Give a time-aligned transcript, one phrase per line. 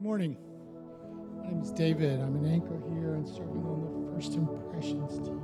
[0.00, 0.36] Good morning.
[1.36, 2.20] My name is David.
[2.20, 5.38] I'm an anchor here and serving on the First Impressions team.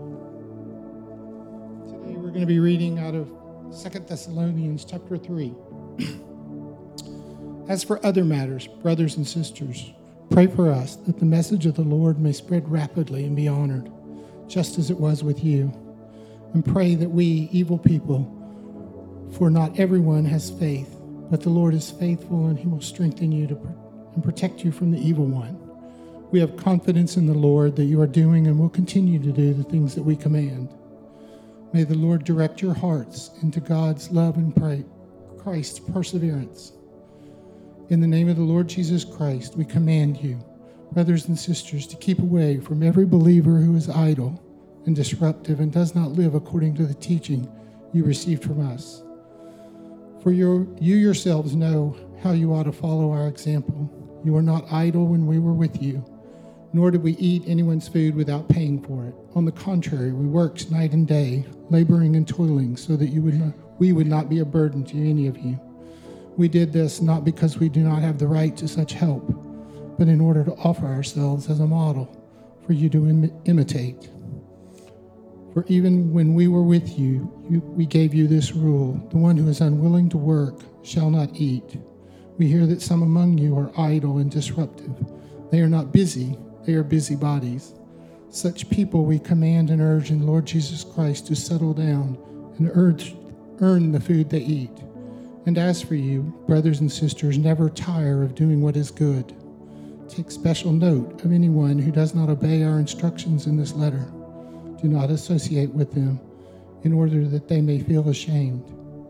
[1.86, 3.28] Today we're going to be reading out of
[3.70, 5.54] Second Thessalonians chapter 3.
[7.68, 9.92] As for other matters, brothers and sisters,
[10.30, 13.92] pray for us that the message of the Lord may spread rapidly and be honored,
[14.48, 15.70] just as it was with you.
[16.54, 18.24] And pray that we, evil people,
[19.36, 20.96] for not everyone has faith,
[21.30, 23.56] but the Lord is faithful and he will strengthen you to
[24.16, 25.56] and protect you from the evil one.
[26.32, 29.54] We have confidence in the Lord that you are doing and will continue to do
[29.54, 30.74] the things that we command.
[31.72, 34.84] May the Lord direct your hearts into God's love and pray,
[35.38, 36.72] Christ's perseverance.
[37.90, 40.44] In the name of the Lord Jesus Christ, we command you,
[40.90, 44.42] brothers and sisters, to keep away from every believer who is idle
[44.86, 47.48] and disruptive and does not live according to the teaching
[47.92, 49.04] you received from us.
[50.22, 53.92] For you yourselves know how you ought to follow our example.
[54.26, 56.04] You were not idle when we were with you,
[56.72, 59.14] nor did we eat anyone's food without paying for it.
[59.36, 63.34] On the contrary, we worked night and day, laboring and toiling, so that you would
[63.34, 65.60] not, we would not be a burden to any of you.
[66.36, 69.32] We did this not because we do not have the right to such help,
[69.96, 72.10] but in order to offer ourselves as a model
[72.66, 74.10] for you to Im- imitate.
[75.54, 79.36] For even when we were with you, you, we gave you this rule the one
[79.36, 81.78] who is unwilling to work shall not eat.
[82.38, 84.94] We hear that some among you are idle and disruptive.
[85.50, 87.72] They are not busy, they are busybodies.
[88.28, 92.18] Such people we command and urge in Lord Jesus Christ to settle down
[92.58, 93.16] and urge,
[93.60, 94.76] earn the food they eat.
[95.46, 99.34] And as for you, brothers and sisters, never tire of doing what is good.
[100.08, 104.04] Take special note of anyone who does not obey our instructions in this letter.
[104.82, 106.20] Do not associate with them
[106.82, 108.64] in order that they may feel ashamed.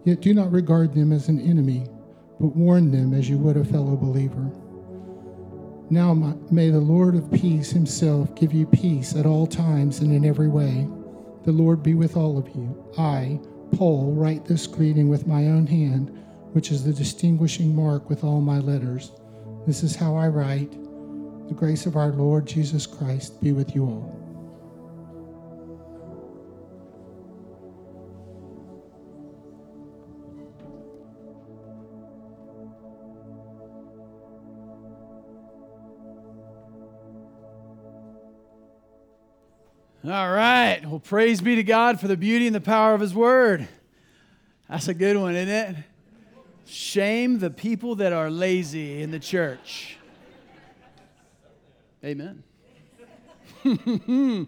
[0.05, 1.89] Yet do not regard them as an enemy
[2.39, 4.51] but warn them as you would a fellow believer.
[5.89, 6.15] Now
[6.51, 10.49] may the Lord of peace himself give you peace at all times and in every
[10.49, 10.89] way.
[11.45, 12.93] The Lord be with all of you.
[12.99, 13.39] I,
[13.77, 16.11] Paul, write this greeting with my own hand,
[16.53, 19.13] which is the distinguishing mark with all my letters.
[19.67, 20.73] This is how I write.
[21.49, 24.16] The grace of our Lord Jesus Christ be with you all.
[40.09, 40.87] All right.
[40.87, 43.67] Well, praise be to God for the beauty and the power of His Word.
[44.71, 45.77] That's a good one, isn't it?
[46.65, 49.97] Shame the people that are lazy in the church.
[52.05, 52.45] Amen.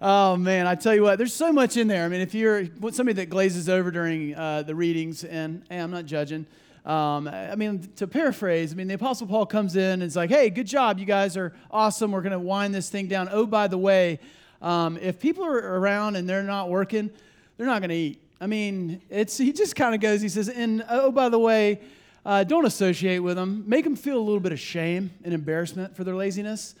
[0.00, 2.04] oh man, I tell you what, there's so much in there.
[2.04, 5.90] I mean, if you're somebody that glazes over during uh, the readings, and hey, I'm
[5.90, 6.46] not judging.
[6.86, 10.30] Um, I mean, to paraphrase, I mean, the Apostle Paul comes in and is like,
[10.30, 11.00] hey, good job.
[11.00, 12.12] You guys are awesome.
[12.12, 13.28] We're going to wind this thing down.
[13.32, 14.20] Oh, by the way,
[14.62, 17.10] um, if people are around and they're not working,
[17.56, 18.22] they're not going to eat.
[18.40, 20.20] I mean, it's he just kind of goes.
[20.20, 21.80] He says, and oh, by the way,
[22.24, 23.64] uh, don't associate with them.
[23.66, 26.74] Make them feel a little bit of shame and embarrassment for their laziness.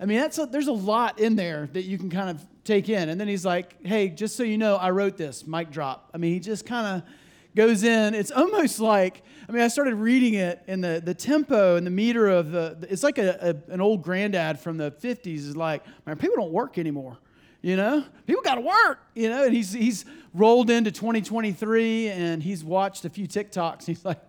[0.00, 2.88] I mean, that's a, there's a lot in there that you can kind of take
[2.88, 3.08] in.
[3.08, 6.10] And then he's like, hey, just so you know, I wrote this, mic drop.
[6.14, 7.08] I mean, he just kind of
[7.56, 8.14] goes in.
[8.14, 11.90] It's almost like, I mean, I started reading it, and the, the tempo and the
[11.90, 15.82] meter of the, it's like a, a an old granddad from the 50s is like,
[16.06, 17.18] man, people don't work anymore.
[17.60, 19.00] You know, people got to work.
[19.14, 20.04] You know, and he's he's
[20.34, 23.84] rolled into 2023 and he's watched a few TikToks.
[23.86, 24.20] He's like,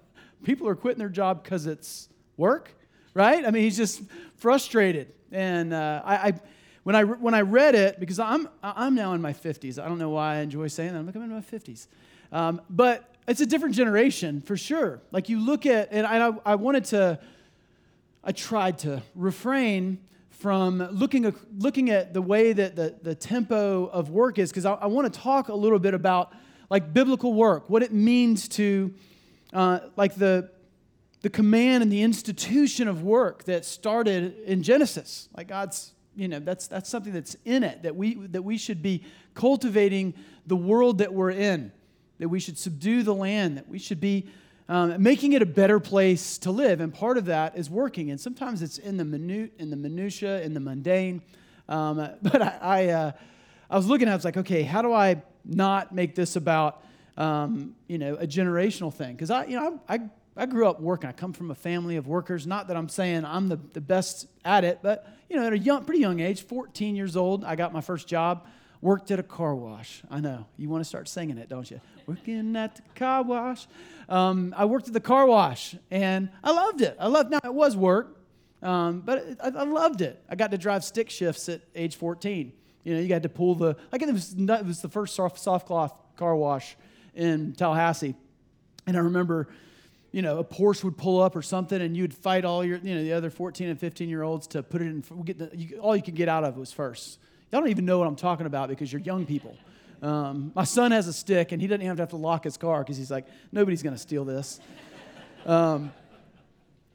[0.44, 2.73] people are quitting their job because it's work,
[3.13, 3.45] right?
[3.45, 4.01] I mean, he's just
[4.38, 5.13] frustrated.
[5.31, 6.34] And uh, I, I,
[6.84, 9.81] when I when I read it, because I'm I'm now in my 50s.
[9.81, 11.00] I don't know why I enjoy saying that.
[11.00, 11.88] I'm like I'm in my 50s,
[12.31, 15.01] um, but it's a different generation for sure.
[15.12, 17.19] Like you look at, and I I wanted to,
[18.23, 20.00] I tried to refrain
[20.39, 24.66] from looking at, looking at the way that the, the tempo of work is, because
[24.66, 26.33] I, I want to talk a little bit about
[26.69, 28.94] like biblical work, what it means to
[29.53, 30.50] uh, like the
[31.22, 35.27] the command and the institution of work that started in Genesis.
[35.36, 38.81] Like God's, you know, that's that's something that's in it that we that we should
[38.81, 39.03] be
[39.33, 40.13] cultivating
[40.47, 41.74] the world that we're in,
[42.19, 44.30] that we should subdue the land, that we should be
[44.69, 46.80] um, making it a better place to live.
[46.80, 48.12] And part of that is working.
[48.12, 51.24] And sometimes it's in the minute, in the minutia, in the mundane.
[51.68, 53.12] Um, but I, I, uh,
[53.69, 56.83] I, was looking, at, I was like, okay, how do I not make this about,
[57.18, 59.16] um, you know, a generational thing?
[59.16, 60.00] Because I, you know, I, I,
[60.38, 61.10] I, grew up working.
[61.10, 62.45] I come from a family of workers.
[62.45, 65.57] Not that I'm saying I'm the, the best at it, but you know, at a
[65.57, 68.45] young, pretty young age, 14 years old, I got my first job.
[68.81, 70.01] Worked at a car wash.
[70.09, 70.45] I know.
[70.57, 71.81] You want to start singing it, don't you?
[72.07, 73.67] Working at the car wash.
[74.07, 76.95] Um, I worked at the car wash and I loved it.
[76.99, 78.17] I loved now it was work.
[78.61, 80.21] Um, but I, I, loved it.
[80.29, 82.51] I got to drive stick shifts at age 14.
[82.83, 85.39] You know, you got to pull the, like it was, it was the first soft,
[85.39, 86.75] soft cloth car wash
[87.15, 88.15] in Tallahassee.
[88.85, 89.47] And I remember,
[90.11, 92.95] you know, a Porsche would pull up or something, and you'd fight all your, you
[92.95, 95.03] know, the other 14 and 15 year olds to put it in.
[95.23, 97.19] Get the, you, all you could get out of was first.
[97.51, 99.57] Y'all don't even know what I'm talking about because you're young people.
[100.01, 102.80] Um, my son has a stick, and he doesn't even have to lock his car
[102.84, 104.60] because he's like, nobody's going to steal this.
[105.46, 105.92] Um,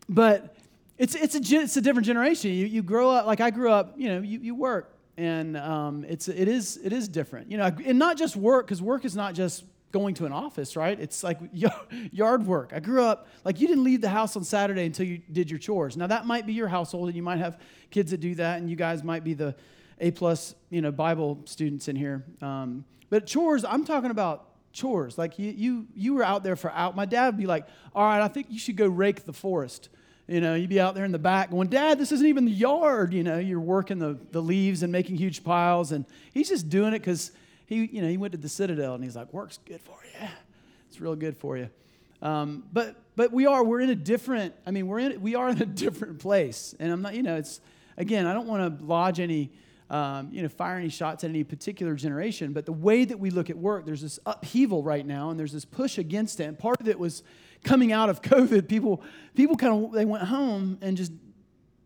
[0.08, 0.56] but
[0.96, 2.52] it's, it's, a, it's a different generation.
[2.52, 6.04] You, you grow up, like I grew up, you know, you, you work, and um,
[6.08, 7.50] it's, it, is, it is different.
[7.50, 10.76] You know, and not just work, because work is not just going to an office,
[10.76, 10.98] right?
[10.98, 11.38] It's like
[12.12, 12.72] yard work.
[12.72, 15.58] I grew up, like, you didn't leave the house on Saturday until you did your
[15.58, 15.96] chores.
[15.96, 17.58] Now, that might be your household, and you might have
[17.90, 19.54] kids that do that, and you guys might be the
[20.04, 22.24] A plus, you know, Bible students in here.
[22.42, 25.16] Um, but chores, I'm talking about chores.
[25.16, 26.94] Like, you, you, you were out there for out.
[26.94, 29.88] My dad would be like, all right, I think you should go rake the forest.
[30.26, 32.50] You know, you'd be out there in the back going, Dad, this isn't even the
[32.50, 33.12] yard.
[33.12, 35.92] You know, you're working the, the leaves and making huge piles.
[35.92, 37.32] And he's just doing it because
[37.66, 40.28] he, you know, he went to the Citadel and he's like, work's good for you.
[40.88, 41.68] It's real good for you.
[42.22, 44.54] Um, but but we are we're in a different.
[44.66, 46.74] I mean, we're in we are in a different place.
[46.80, 47.14] And I'm not.
[47.14, 47.60] You know, it's
[47.96, 48.26] again.
[48.26, 49.52] I don't want to lodge any.
[49.90, 53.28] Um, you know, fire any shots at any particular generation, but the way that we
[53.28, 56.44] look at work, there's this upheaval right now, and there's this push against it.
[56.44, 57.22] And part of it was
[57.64, 58.66] coming out of COVID.
[58.66, 59.02] People,
[59.34, 61.12] people kind of they went home and just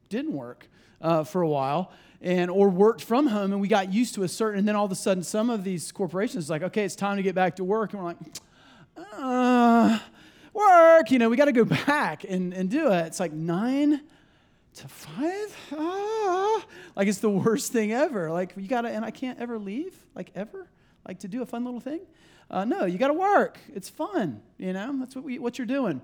[0.08, 0.68] didn't work
[1.00, 4.28] uh, for a while and or worked from home and we got used to a
[4.28, 7.16] certain and then all of a sudden some of these corporations like okay it's time
[7.16, 8.16] to get back to work and we're like
[9.12, 9.98] uh,
[10.52, 14.00] work you know we got to go back and, and do it it's like nine
[14.78, 16.64] to five ah.
[16.94, 20.30] like it's the worst thing ever like you gotta and i can't ever leave like
[20.36, 20.68] ever
[21.06, 22.00] like to do a fun little thing
[22.50, 26.00] uh, no you gotta work it's fun you know that's what, we, what you're doing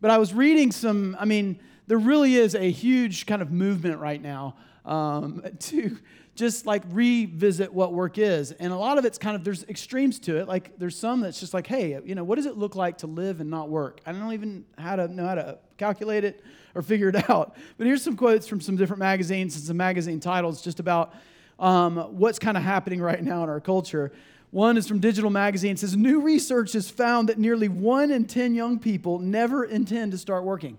[0.00, 4.00] but i was reading some i mean there really is a huge kind of movement
[4.00, 5.96] right now um, to
[6.34, 8.52] just like revisit what work is.
[8.52, 10.46] And a lot of it's kind of, there's extremes to it.
[10.46, 13.08] Like there's some that's just like, hey, you know, what does it look like to
[13.08, 14.00] live and not work?
[14.06, 16.44] I don't even how to know how to calculate it
[16.78, 17.56] or figure it out.
[17.76, 21.12] But here's some quotes from some different magazines and some magazine titles just about
[21.58, 24.12] um, what's kind of happening right now in our culture.
[24.52, 25.72] One is from Digital Magazine.
[25.72, 30.12] It says, New research has found that nearly one in 10 young people never intend
[30.12, 30.78] to start working.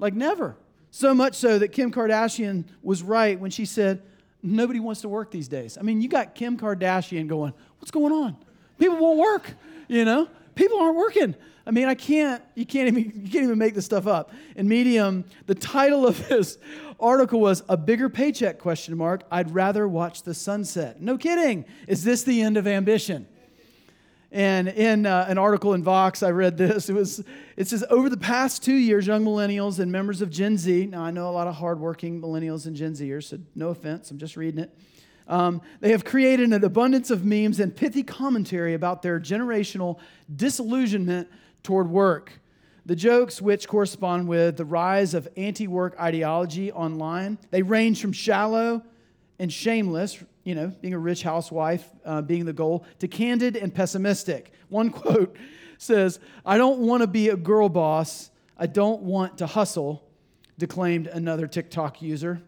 [0.00, 0.56] Like, never.
[0.90, 4.02] So much so that Kim Kardashian was right when she said,
[4.42, 5.78] nobody wants to work these days.
[5.78, 8.36] I mean, you got Kim Kardashian going, what's going on?
[8.78, 9.54] People won't work,
[9.88, 10.28] you know?
[10.54, 11.36] People aren't working.
[11.66, 14.32] I mean, I can't, you can't even, you can't even make this stuff up.
[14.54, 16.58] In Medium, the title of this
[17.00, 21.02] article was A Bigger Paycheck, question mark, I'd rather watch the sunset.
[21.02, 21.64] No kidding.
[21.88, 23.26] Is this the end of ambition?
[24.30, 26.88] And in uh, an article in Vox, I read this.
[26.88, 27.24] It was
[27.56, 30.86] it says over the past two years, young millennials and members of Gen Z.
[30.86, 34.10] Now I know a lot of hardworking millennials and Gen Zers, so no offense.
[34.10, 34.76] I'm just reading it.
[35.28, 39.98] Um, they have created an abundance of memes and pithy commentary about their generational
[40.34, 41.28] disillusionment
[41.66, 42.32] toward work.
[42.86, 48.12] The jokes, which correspond with the rise of anti work ideology online, they range from
[48.12, 48.84] shallow
[49.40, 53.74] and shameless, you know, being a rich housewife uh, being the goal, to candid and
[53.74, 54.52] pessimistic.
[54.68, 55.36] One quote
[55.76, 58.30] says, I don't want to be a girl boss.
[58.56, 60.08] I don't want to hustle,
[60.56, 62.40] declaimed another TikTok user.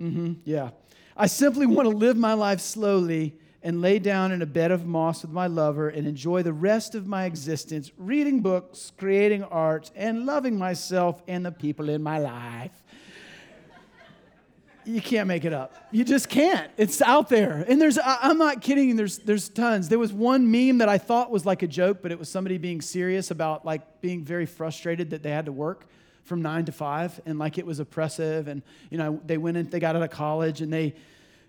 [0.00, 0.70] Mm-hmm, yeah.
[1.16, 4.86] I simply want to live my life slowly and lay down in a bed of
[4.86, 9.90] moss with my lover and enjoy the rest of my existence reading books, creating art,
[9.96, 12.70] and loving myself and the people in my life
[14.86, 15.74] you can't make it up.
[15.90, 16.70] You just can't.
[16.76, 17.64] It's out there.
[17.68, 19.88] And there's, I'm not kidding, there's, there's tons.
[19.88, 22.56] There was one meme that I thought was like a joke, but it was somebody
[22.56, 25.86] being serious about like being very frustrated that they had to work
[26.22, 28.46] from nine to five and like it was oppressive.
[28.46, 30.94] And, you know, they went in, they got out of college and they,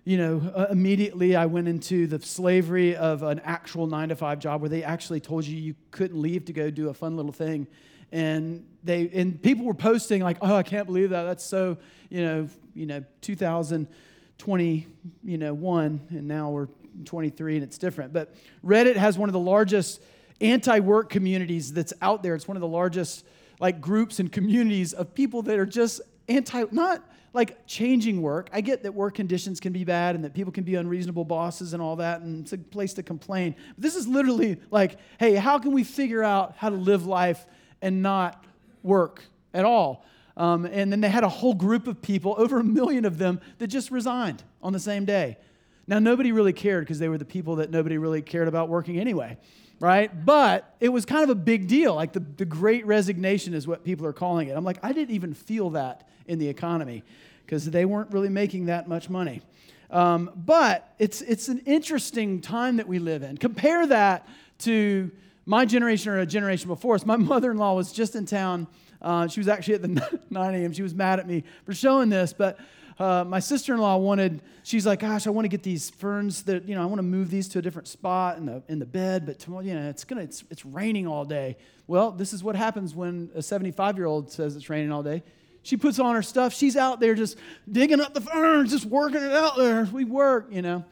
[0.08, 4.38] you know, uh, immediately I went into the slavery of an actual nine to five
[4.38, 7.30] job where they actually told you you couldn't leave to go do a fun little
[7.30, 7.66] thing.
[8.10, 11.24] And they and people were posting like oh i can't believe that.
[11.24, 11.76] That's so
[12.08, 14.86] you know you know 2020
[15.24, 16.68] you know one and now we're
[17.04, 18.14] 23 and it's different.
[18.14, 18.34] But
[18.64, 20.00] reddit has one of the largest
[20.40, 22.34] anti-work communities that's out there.
[22.34, 23.26] It's one of the largest
[23.60, 26.00] like groups and communities of people that are just
[26.30, 30.34] anti not like changing work i get that work conditions can be bad and that
[30.34, 33.82] people can be unreasonable bosses and all that and it's a place to complain but
[33.82, 37.46] this is literally like hey how can we figure out how to live life
[37.82, 38.44] and not
[38.82, 40.04] work at all.
[40.36, 43.40] Um, and then they had a whole group of people, over a million of them,
[43.58, 45.36] that just resigned on the same day.
[45.86, 49.00] Now, nobody really cared because they were the people that nobody really cared about working
[49.00, 49.38] anyway,
[49.80, 50.24] right?
[50.24, 51.94] But it was kind of a big deal.
[51.94, 54.56] Like the, the great resignation is what people are calling it.
[54.56, 57.02] I'm like, I didn't even feel that in the economy
[57.44, 59.42] because they weren't really making that much money.
[59.90, 63.38] Um, but it's, it's an interesting time that we live in.
[63.38, 64.28] Compare that
[64.60, 65.10] to
[65.46, 67.06] my generation or a generation before us.
[67.06, 68.66] My mother in law was just in town.
[69.00, 70.72] Uh, she was actually at the 9 a.m.
[70.72, 72.58] She was mad at me for showing this, but
[72.98, 76.74] uh, my sister-in-law wanted she's like gosh i want to get these ferns that you
[76.74, 79.24] know i want to move these to a different spot in the in the bed
[79.24, 81.56] but tomorrow you know it's gonna it's, it's raining all day
[81.86, 85.22] well this is what happens when a 75 year old says it's raining all day
[85.68, 86.54] she puts on her stuff.
[86.54, 87.36] She's out there just
[87.70, 89.86] digging up the ferns just working it out there.
[89.92, 90.84] We work you know.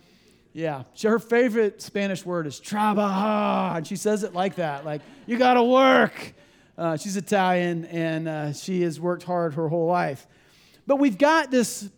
[0.53, 0.83] Yeah.
[1.03, 5.63] Her favorite spanish word is trabajar and she says it like that like you gotta
[5.63, 6.35] work.
[6.77, 10.27] Uh, she's italian and uh, she has worked hard her whole life.
[10.87, 11.89] But we've got this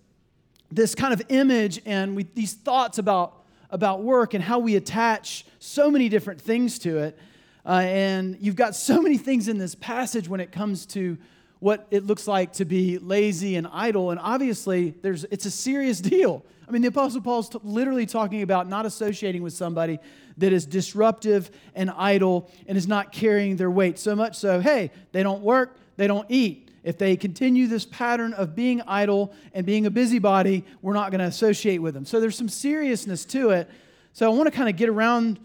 [0.71, 5.47] this kind of image and we, these thoughts about, about work and how we attach
[5.59, 7.19] so many different things to it.
[7.67, 11.19] Uh, and you've got so many things in this passage when it comes to
[11.61, 14.11] what it looks like to be lazy and idle.
[14.11, 16.45] And obviously, there's, it's a serious deal.
[16.67, 19.99] I mean, the Apostle Paul's t- literally talking about not associating with somebody
[20.37, 23.99] that is disruptive and idle and is not carrying their weight.
[23.99, 28.33] So much so, hey, they don't work, they don't eat if they continue this pattern
[28.33, 32.07] of being idle and being a busybody, we're not going to associate with them.
[32.07, 33.69] So there's some seriousness to it.
[34.15, 35.39] So I want to kind of get around,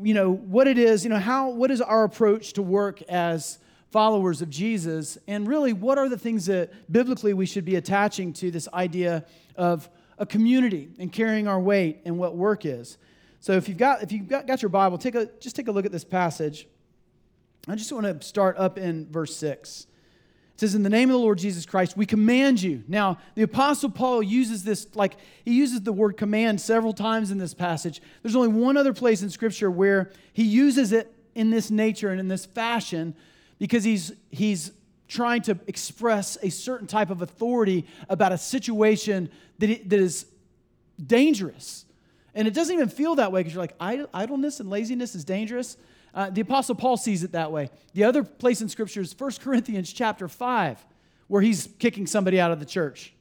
[0.00, 3.58] you know, what it is, you know, how, what is our approach to work as
[3.94, 5.16] followers of Jesus?
[5.28, 9.24] And really, what are the things that biblically we should be attaching to this idea
[9.54, 12.98] of a community and carrying our weight and what work is?
[13.38, 15.70] So if you've got, if you've got, got your Bible, take a, just take a
[15.70, 16.66] look at this passage.
[17.68, 19.86] I just want to start up in verse 6.
[20.54, 22.82] It says, In the name of the Lord Jesus Christ, we command you.
[22.88, 27.38] Now, the Apostle Paul uses this, like, he uses the word command several times in
[27.38, 28.02] this passage.
[28.24, 32.18] There's only one other place in Scripture where he uses it in this nature and
[32.18, 33.14] in this fashion
[33.58, 34.72] because he's, he's
[35.08, 40.26] trying to express a certain type of authority about a situation that, that is
[41.04, 41.84] dangerous.
[42.34, 45.76] And it doesn't even feel that way because you're like, idleness and laziness is dangerous.
[46.14, 47.70] Uh, the Apostle Paul sees it that way.
[47.92, 50.84] The other place in Scripture is 1 Corinthians chapter 5,
[51.28, 53.12] where he's kicking somebody out of the church.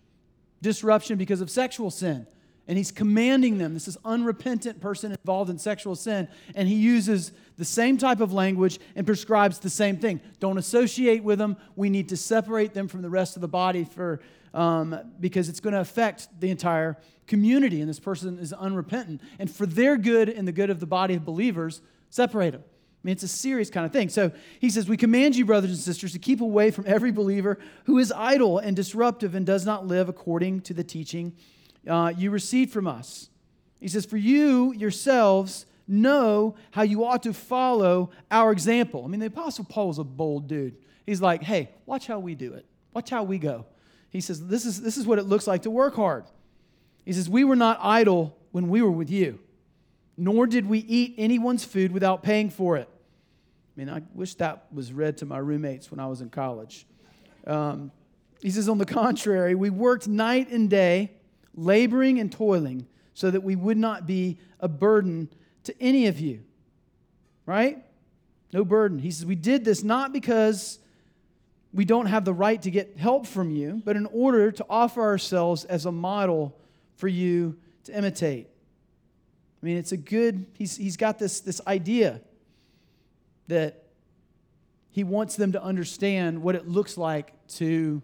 [0.62, 2.28] Disruption because of sexual sin.
[2.67, 3.74] And he's commanding them.
[3.74, 6.29] This is unrepentant person involved in sexual sin.
[6.55, 10.22] And he uses the same type of language and prescribes the same thing.
[10.39, 11.58] Don't associate with them.
[11.75, 14.22] We need to separate them from the rest of the body for,
[14.53, 17.82] um, because it's going to affect the entire community.
[17.82, 19.22] And this person is unrepentant.
[19.39, 22.63] And for their good and the good of the body of believers, separate them.
[22.63, 24.08] I mean, it's a serious kind of thing.
[24.08, 27.60] So he says, We command you, brothers and sisters, to keep away from every believer
[27.84, 31.34] who is idle and disruptive and does not live according to the teaching
[31.88, 33.30] uh, you received from us.
[33.80, 39.04] He says, For you yourselves know how you ought to follow our example.
[39.04, 40.78] I mean, the Apostle Paul was a bold dude.
[41.06, 43.66] He's like, Hey, watch how we do it, watch how we go.
[44.10, 46.25] He says, This is, this is what it looks like to work hard.
[47.06, 49.40] He says, We were not idle when we were with you,
[50.16, 52.88] nor did we eat anyone's food without paying for it.
[53.75, 56.86] I mean, I wish that was read to my roommates when I was in college.
[57.48, 57.92] Um,
[58.40, 61.12] he says, on the contrary, we worked night and day,
[61.55, 65.29] laboring and toiling, so that we would not be a burden
[65.63, 66.43] to any of you.
[67.45, 67.83] Right?
[68.51, 69.00] No burden.
[69.00, 70.79] He says, we did this not because
[71.74, 75.01] we don't have the right to get help from you, but in order to offer
[75.01, 76.55] ourselves as a model
[76.95, 78.48] for you to imitate.
[79.62, 82.22] I mean, it's a good, he's, he's got this, this idea
[83.48, 83.83] that
[84.91, 88.01] he wants them to understand what it looks like to,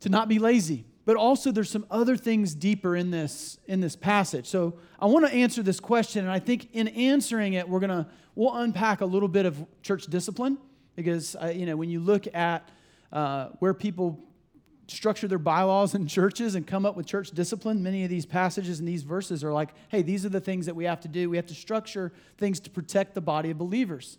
[0.00, 0.84] to not be lazy.
[1.04, 4.46] But also there's some other things deeper in this in this passage.
[4.46, 8.08] So I want to answer this question, and I think in answering it, we're gonna
[8.34, 10.58] we'll unpack a little bit of church discipline
[10.96, 12.68] because uh, you know when you look at
[13.12, 14.20] uh, where people
[14.90, 17.82] structure their bylaws in churches and come up with church discipline.
[17.82, 20.74] Many of these passages and these verses are like, hey, these are the things that
[20.74, 21.30] we have to do.
[21.30, 24.18] We have to structure things to protect the body of believers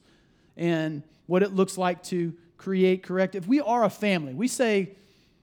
[0.57, 3.47] and what it looks like to create corrective.
[3.47, 4.33] We are a family.
[4.33, 4.95] We say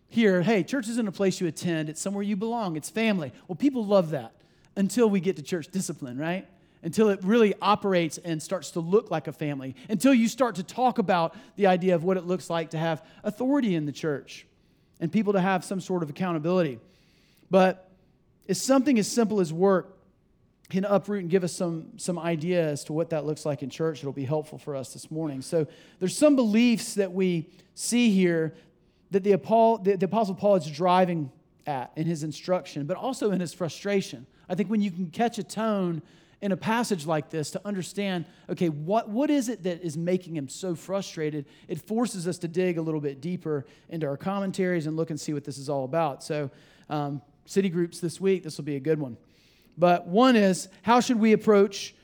[0.09, 3.33] here, hey, church isn't a place you attend, it's somewhere you belong, it's family.
[3.47, 4.33] Well, people love that
[4.77, 6.47] until we get to church discipline, right?
[6.83, 10.63] Until it really operates and starts to look like a family, until you start to
[10.63, 14.47] talk about the idea of what it looks like to have authority in the church
[15.01, 16.79] and people to have some sort of accountability.
[17.51, 17.91] But
[18.47, 19.95] if something as simple as work
[20.71, 23.71] can uproot and give us some, some idea as to what that looks like in
[23.71, 25.43] church, it'll be helpful for us this morning.
[25.43, 25.67] So
[25.99, 28.55] there's some beliefs that we see here
[29.11, 31.31] that the, the, Apostle Paul is driving
[31.67, 34.27] at in his instruction, but also in his frustration.
[34.49, 36.03] I think when you can catch a tone
[36.41, 40.37] in a passage like this to understand, okay, what, what is it that is making
[40.37, 41.47] him so frustrated?
[41.67, 45.21] It forces us to dig a little bit deeper into our commentaries and look and
[45.21, 46.23] see what this is all about.
[46.23, 46.51] So,
[46.89, 49.17] um, city groups this week, this will be a good one.
[49.77, 51.95] But one is, how should we approach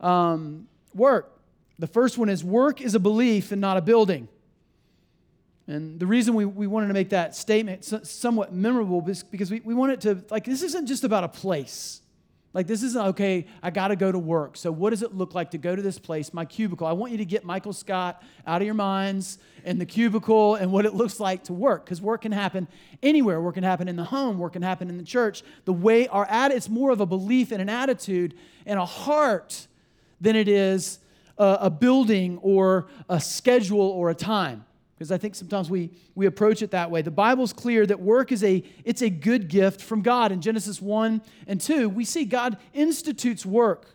[0.00, 1.40] um, work?
[1.78, 4.28] The first one is, work is a belief and not a building.
[5.70, 9.60] And the reason we, we wanted to make that statement somewhat memorable is because we,
[9.60, 12.02] we want it to, like, this isn't just about a place.
[12.52, 14.56] Like, this isn't, okay, I got to go to work.
[14.56, 16.88] So, what does it look like to go to this place, my cubicle?
[16.88, 20.72] I want you to get Michael Scott out of your minds and the cubicle and
[20.72, 21.84] what it looks like to work.
[21.84, 22.66] Because work can happen
[23.00, 23.40] anywhere.
[23.40, 24.38] Work can happen in the home.
[24.38, 25.44] Work can happen in the church.
[25.66, 28.34] The way our attitude, it's more of a belief and an attitude
[28.66, 29.68] and a heart
[30.20, 30.98] than it is
[31.38, 34.64] a, a building or a schedule or a time
[35.00, 37.00] because I think sometimes we, we approach it that way.
[37.00, 40.30] The Bible's clear that work is a it's a good gift from God.
[40.30, 43.94] In Genesis 1 and 2, we see God institutes work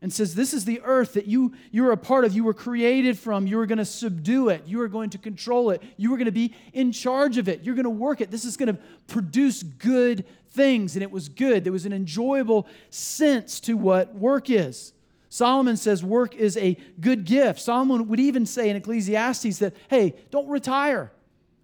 [0.00, 2.32] and says, This is the earth that you, you're a part of.
[2.32, 3.46] You were created from.
[3.46, 4.62] You are going to subdue it.
[4.66, 5.82] You are going to control it.
[5.98, 7.62] You are going to be in charge of it.
[7.62, 8.30] You're going to work it.
[8.30, 10.96] This is going to produce good things.
[10.96, 11.62] And it was good.
[11.62, 14.94] There was an enjoyable sense to what work is.
[15.32, 17.58] Solomon says work is a good gift.
[17.58, 21.10] Solomon would even say in Ecclesiastes that, hey, don't retire.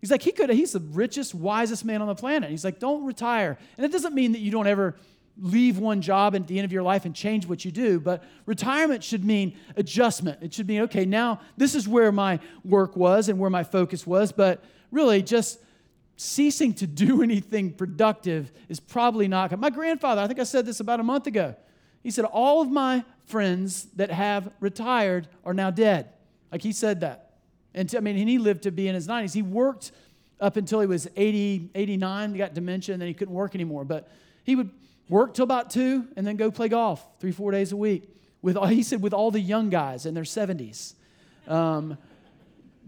[0.01, 2.49] He's like, he could, he's the richest, wisest man on the planet.
[2.49, 3.59] He's like, don't retire.
[3.77, 4.97] And it doesn't mean that you don't ever
[5.39, 8.25] leave one job at the end of your life and change what you do, but
[8.47, 10.43] retirement should mean adjustment.
[10.43, 14.07] It should mean, okay, now this is where my work was and where my focus
[14.07, 15.61] was, but really just
[16.17, 19.59] ceasing to do anything productive is probably not.
[19.59, 21.55] My grandfather, I think I said this about a month ago.
[22.03, 26.11] He said, All of my friends that have retired are now dead.
[26.51, 27.37] Like he said that.
[27.75, 29.35] And I mean, and he lived to be in his 90s.
[29.35, 29.93] He worked
[30.41, 32.33] up until he was 80, 89.
[32.33, 33.85] He got dementia and then he couldn't work anymore.
[33.85, 34.11] But
[34.45, 34.71] he would
[35.09, 38.09] work till about two and then go play golf three, four days a week.
[38.41, 40.95] With all, he said, with all the young guys in their 70s.
[41.47, 41.99] Um,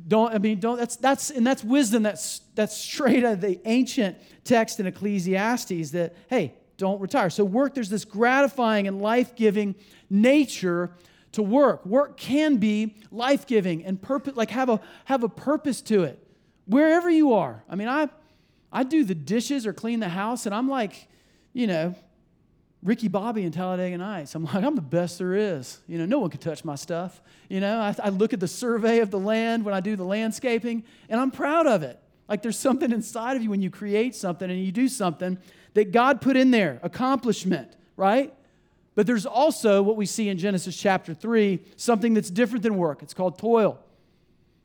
[0.06, 3.61] don't I mean don't that's that's and that's wisdom that's that's straight out of the
[3.66, 7.30] ancient text in Ecclesiastes that hey don't retire.
[7.30, 9.76] So, work, there's this gratifying and life giving
[10.08, 10.90] nature
[11.32, 11.86] to work.
[11.86, 16.19] Work can be life giving and purpose, like have a, have a purpose to it.
[16.66, 17.62] Wherever you are.
[17.69, 18.08] I mean, I,
[18.73, 21.08] I do the dishes or clean the house, and I'm like,
[21.52, 21.95] you know,
[22.82, 24.34] Ricky Bobby in Talladega Nights.
[24.34, 25.80] I'm like, I'm the best there is.
[25.86, 27.21] You know, no one can touch my stuff.
[27.49, 30.04] You know, I, I look at the survey of the land when I do the
[30.04, 32.00] landscaping, and I'm proud of it.
[32.28, 35.36] Like there's something inside of you when you create something and you do something
[35.75, 38.33] that God put in there, accomplishment, right?
[38.95, 43.02] But there's also what we see in Genesis chapter 3, something that's different than work.
[43.02, 43.78] It's called toil,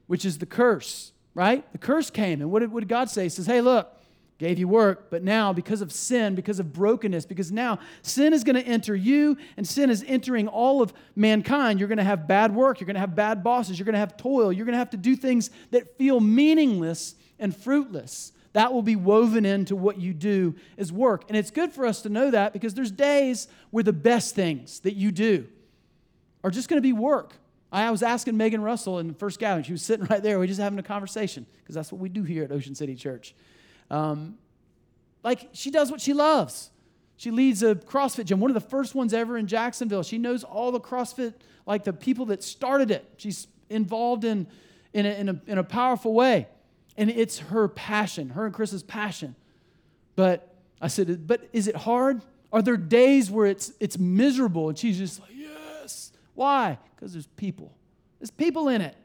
[0.07, 1.69] which is the curse, right?
[1.71, 2.41] The curse came.
[2.41, 3.23] And what did, what did God say?
[3.23, 3.91] He says, hey, look,
[4.37, 8.43] gave you work, but now because of sin, because of brokenness, because now sin is
[8.43, 12.27] going to enter you and sin is entering all of mankind, you're going to have
[12.27, 14.73] bad work, you're going to have bad bosses, you're going to have toil, you're going
[14.73, 19.75] to have to do things that feel meaningless and fruitless that will be woven into
[19.75, 21.25] what you do as work.
[21.27, 24.79] And it's good for us to know that because there's days where the best things
[24.79, 25.45] that you do
[26.41, 27.33] are just going to be work.
[27.69, 29.65] I was asking Megan Russell in the first gathering.
[29.65, 30.39] She was sitting right there.
[30.39, 32.95] We are just having a conversation because that's what we do here at Ocean City
[32.95, 33.35] Church.
[33.91, 34.37] Um,
[35.21, 36.71] like she does what she loves.
[37.17, 40.03] She leads a CrossFit gym, one of the first ones ever in Jacksonville.
[40.03, 41.33] She knows all the CrossFit,
[41.65, 43.05] like the people that started it.
[43.17, 44.47] She's involved in,
[44.93, 46.47] in, a, in, a, in a powerful way.
[46.97, 49.35] And it's her passion, her and Chris's passion.
[50.15, 52.21] But I said, but is it hard?
[52.53, 54.69] Are there days where it's it's miserable?
[54.69, 56.11] And she's just like, yes.
[56.35, 56.77] Why?
[56.95, 57.75] Because there's people.
[58.19, 58.95] There's people in it.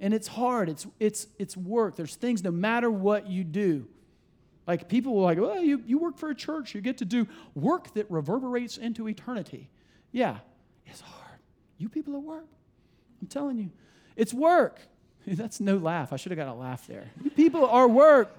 [0.00, 0.68] And it's hard.
[0.68, 1.96] It's it's it's work.
[1.96, 3.86] There's things no matter what you do.
[4.66, 7.28] Like people will like, well, you, you work for a church, you get to do
[7.54, 9.70] work that reverberates into eternity.
[10.10, 10.38] Yeah,
[10.86, 11.38] it's hard.
[11.78, 12.48] You people at work.
[13.20, 13.70] I'm telling you,
[14.16, 14.80] it's work.
[15.34, 16.12] That's no laugh.
[16.12, 17.10] I should have got a laugh there.
[17.34, 18.34] People are work.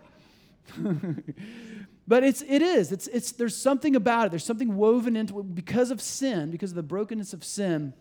[2.08, 2.92] but it's it is.
[2.92, 4.30] It's it's there's something about it.
[4.30, 7.94] There's something woven into it because of sin, because of the brokenness of sin.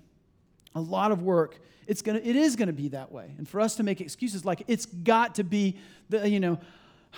[0.75, 1.59] A lot of work.
[1.87, 3.35] It's gonna it is gonna be that way.
[3.39, 5.77] And for us to make excuses like it's got to be
[6.09, 6.59] the you know,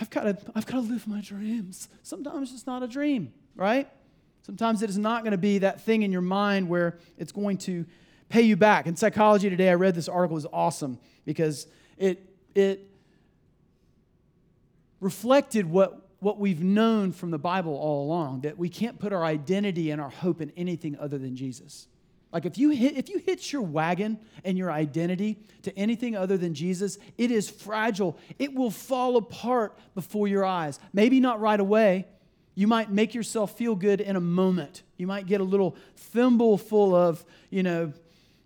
[0.00, 1.88] I've got to I've got to live my dreams.
[2.02, 3.88] Sometimes it's not a dream, right?
[4.42, 7.59] Sometimes it is not going to be that thing in your mind where it's going
[7.59, 7.85] to
[8.29, 8.87] pay you back.
[8.87, 12.88] In psychology today, I read this article, it was awesome because it, it
[15.01, 19.25] reflected what, what we've known from the Bible all along that we can't put our
[19.25, 21.87] identity and our hope in anything other than Jesus.
[22.33, 26.37] Like if you hit if you hitch your wagon and your identity to anything other
[26.37, 28.19] than Jesus, it is fragile.
[28.38, 30.79] It will fall apart before your eyes.
[30.93, 32.07] Maybe not right away.
[32.55, 34.83] You might make yourself feel good in a moment.
[34.97, 37.93] You might get a little thimble full of, you know,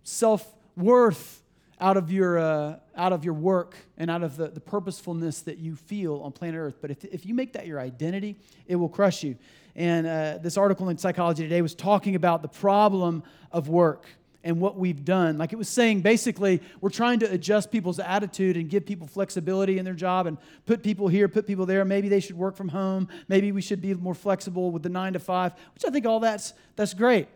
[0.03, 1.43] self worth
[1.81, 5.59] out of your uh, out of your work and out of the, the purposefulness that
[5.59, 6.77] you feel on planet Earth.
[6.81, 8.37] But if, if you make that your identity,
[8.67, 9.37] it will crush you.
[9.75, 14.07] And uh, this article in Psychology Today was talking about the problem of work
[14.45, 15.39] and what we've done.
[15.39, 19.79] Like it was saying, basically, we're trying to adjust people's attitude and give people flexibility
[19.79, 20.37] in their job and
[20.67, 21.85] put people here, put people there.
[21.85, 23.09] Maybe they should work from home.
[23.29, 26.21] Maybe we should be more flexible with the nine to five, which I think all
[26.21, 27.29] that's that's great.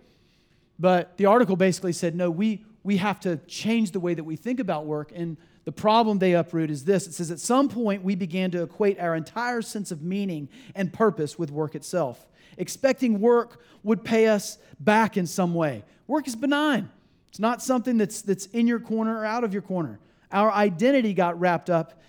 [0.79, 4.37] But the article basically said, no, we we have to change the way that we
[4.37, 5.11] think about work.
[5.13, 8.63] And the problem they uproot is this it says, at some point, we began to
[8.63, 14.29] equate our entire sense of meaning and purpose with work itself, expecting work would pay
[14.29, 15.83] us back in some way.
[16.07, 16.89] Work is benign,
[17.29, 19.99] it's not something that's, that's in your corner or out of your corner.
[20.31, 22.01] Our identity got wrapped up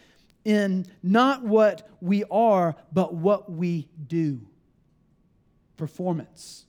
[0.45, 4.41] in not what we are, but what we do.
[5.75, 6.66] Performance.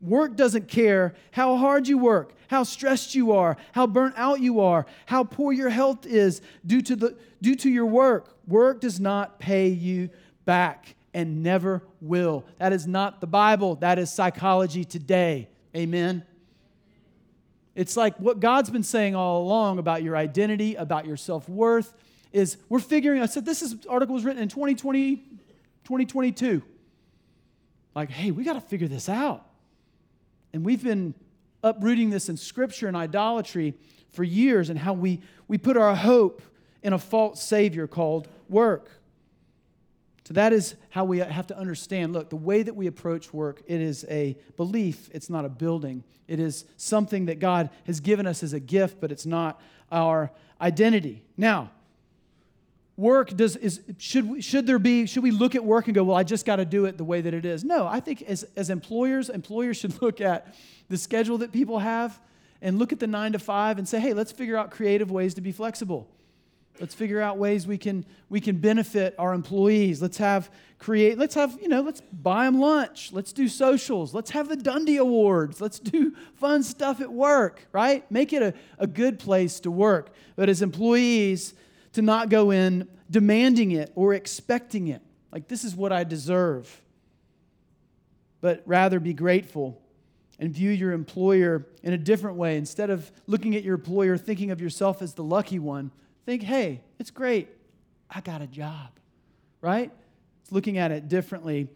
[0.00, 4.60] Work doesn't care how hard you work, how stressed you are, how burnt out you
[4.60, 8.34] are, how poor your health is due to, the, due to your work.
[8.46, 10.08] Work does not pay you
[10.46, 12.44] back and never will.
[12.58, 15.48] That is not the Bible, that is psychology today.
[15.76, 16.24] Amen.
[17.74, 21.92] It's like what God's been saying all along about your identity, about your self worth,
[22.32, 23.22] is we're figuring.
[23.22, 26.62] I said this is, article was written in 2020, 2022.
[27.94, 29.46] Like, hey, we got to figure this out.
[30.52, 31.14] And we've been
[31.62, 33.74] uprooting this in scripture and idolatry
[34.12, 36.42] for years and how we, we put our hope
[36.82, 38.90] in a false Savior called work.
[40.24, 42.12] So that is how we have to understand.
[42.12, 46.04] Look, the way that we approach work, it is a belief, it's not a building.
[46.28, 49.60] It is something that God has given us as a gift, but it's not
[49.90, 51.24] our identity.
[51.36, 51.72] Now,
[53.00, 56.16] work does is should should there be should we look at work and go well
[56.16, 58.44] i just got to do it the way that it is no i think as,
[58.56, 60.54] as employers employers should look at
[60.88, 62.20] the schedule that people have
[62.62, 65.34] and look at the nine to five and say hey let's figure out creative ways
[65.34, 66.08] to be flexible.
[66.78, 70.00] Let's figure out ways we can we can benefit our employees.
[70.00, 73.12] Let's have create let's have you know let's buy them lunch.
[73.12, 74.14] Let's do socials.
[74.14, 75.60] Let's have the Dundie awards.
[75.60, 78.10] Let's do fun stuff at work right?
[78.10, 80.10] Make it a, a good place to work.
[80.36, 81.54] But as employees
[81.92, 85.02] to not go in demanding it or expecting it.
[85.32, 86.80] Like, this is what I deserve.
[88.40, 89.80] But rather be grateful
[90.38, 92.56] and view your employer in a different way.
[92.56, 95.90] Instead of looking at your employer thinking of yourself as the lucky one,
[96.24, 97.48] think, hey, it's great.
[98.08, 98.88] I got a job,
[99.60, 99.90] right?
[100.42, 101.68] It's looking at it differently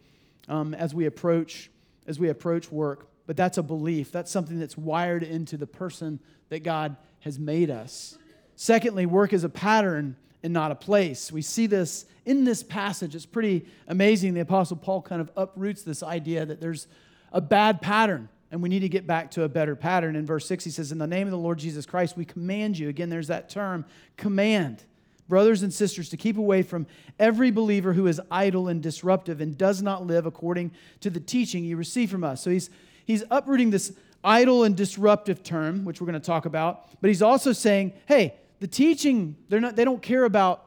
[0.47, 1.69] um, as we approach
[2.07, 3.09] as we approach work.
[3.25, 4.11] But that's a belief.
[4.11, 8.17] That's something that's wired into the person that God has made us.
[8.55, 11.31] Secondly, work is a pattern and not a place.
[11.31, 13.15] We see this in this passage.
[13.15, 14.33] It's pretty amazing.
[14.33, 16.87] The Apostle Paul kind of uproots this idea that there's
[17.31, 20.15] a bad pattern and we need to get back to a better pattern.
[20.15, 22.77] In verse 6, he says, In the name of the Lord Jesus Christ, we command
[22.77, 22.89] you.
[22.89, 23.85] Again, there's that term,
[24.17, 24.83] command.
[25.27, 26.85] Brothers and sisters, to keep away from
[27.19, 31.65] every believer who is idle and disruptive and does not live according to the teaching
[31.65, 32.43] you receive from us.
[32.43, 32.69] So he's,
[33.05, 33.91] he's uprooting this
[34.23, 38.35] idle and disruptive term, which we're going to talk about, but he's also saying, hey,
[38.59, 40.65] the teaching, they're not, they don't care about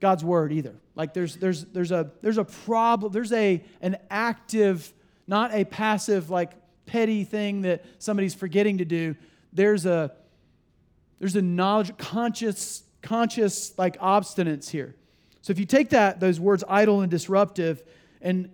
[0.00, 0.74] God's word either.
[0.94, 4.92] Like there's, there's, there's, a, there's a problem, there's a, an active,
[5.26, 6.52] not a passive, like
[6.86, 9.14] petty thing that somebody's forgetting to do.
[9.52, 10.12] There's a,
[11.18, 14.94] there's a knowledge, conscious, conscious like obstinance here.
[15.42, 17.82] So if you take that, those words idle and disruptive,
[18.20, 18.50] and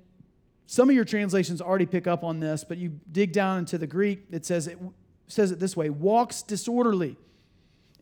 [0.67, 3.87] some of your translations already pick up on this, but you dig down into the
[3.87, 4.79] Greek, it says it
[5.27, 7.17] says it this way: walks disorderly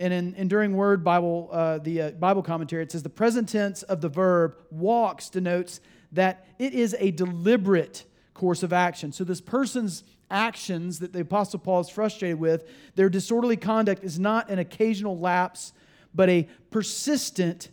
[0.03, 3.85] and in Enduring Word Bible, uh, the uh, Bible commentary, it says the present tense
[3.85, 9.13] of the verb walks denotes that it is a deliberate course of action.
[9.13, 14.19] So this person's actions that the Apostle Paul is frustrated with, their disorderly conduct is
[14.19, 15.73] not an occasional lapse,
[16.13, 17.69] but a persistent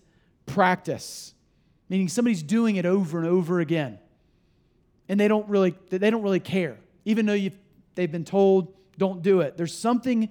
[0.45, 1.33] practice.
[1.89, 3.97] Meaning somebody's doing it over and over again.
[5.07, 6.77] And they don't really, they don't really care.
[7.05, 7.57] Even though you've,
[7.95, 9.57] they've been told, don't do it.
[9.57, 10.29] There's something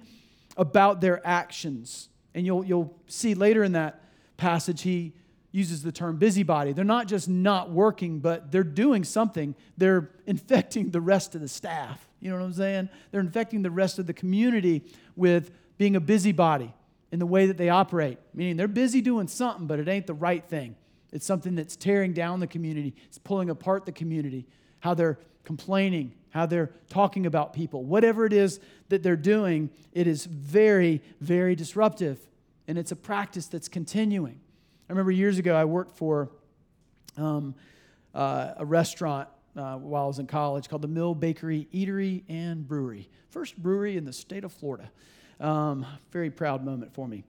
[0.59, 2.09] about their actions.
[2.35, 4.03] And you'll, you'll see later in that
[4.37, 5.13] passage, he
[5.51, 6.73] uses the term busybody.
[6.73, 9.55] They're not just not working, but they're doing something.
[9.77, 12.07] They're infecting the rest of the staff.
[12.19, 12.89] You know what I'm saying?
[13.11, 14.83] They're infecting the rest of the community
[15.15, 16.73] with being a busybody
[17.11, 18.19] in the way that they operate.
[18.33, 20.75] Meaning they're busy doing something, but it ain't the right thing.
[21.11, 24.45] It's something that's tearing down the community, it's pulling apart the community,
[24.81, 27.83] how they're complaining, how they're talking about people.
[27.83, 32.19] Whatever it is that they're doing, it is very, very disruptive.
[32.67, 34.39] And it's a practice that's continuing.
[34.89, 36.29] I remember years ago, I worked for
[37.17, 37.55] um,
[38.13, 42.67] uh, a restaurant uh, while I was in college called the Mill Bakery Eatery and
[42.67, 43.09] Brewery.
[43.29, 44.91] First brewery in the state of Florida.
[45.39, 47.23] Um, very proud moment for me.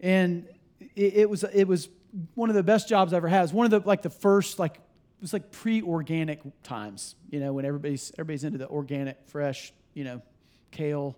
[0.00, 0.48] And
[0.94, 1.88] it, it, was it was
[2.34, 3.40] one of the best jobs I ever had.
[3.40, 4.80] It was one of the like the first like
[5.20, 10.22] was like pre-organic times, you know, when everybody's everybody's into the organic, fresh, you know,
[10.70, 11.16] kale,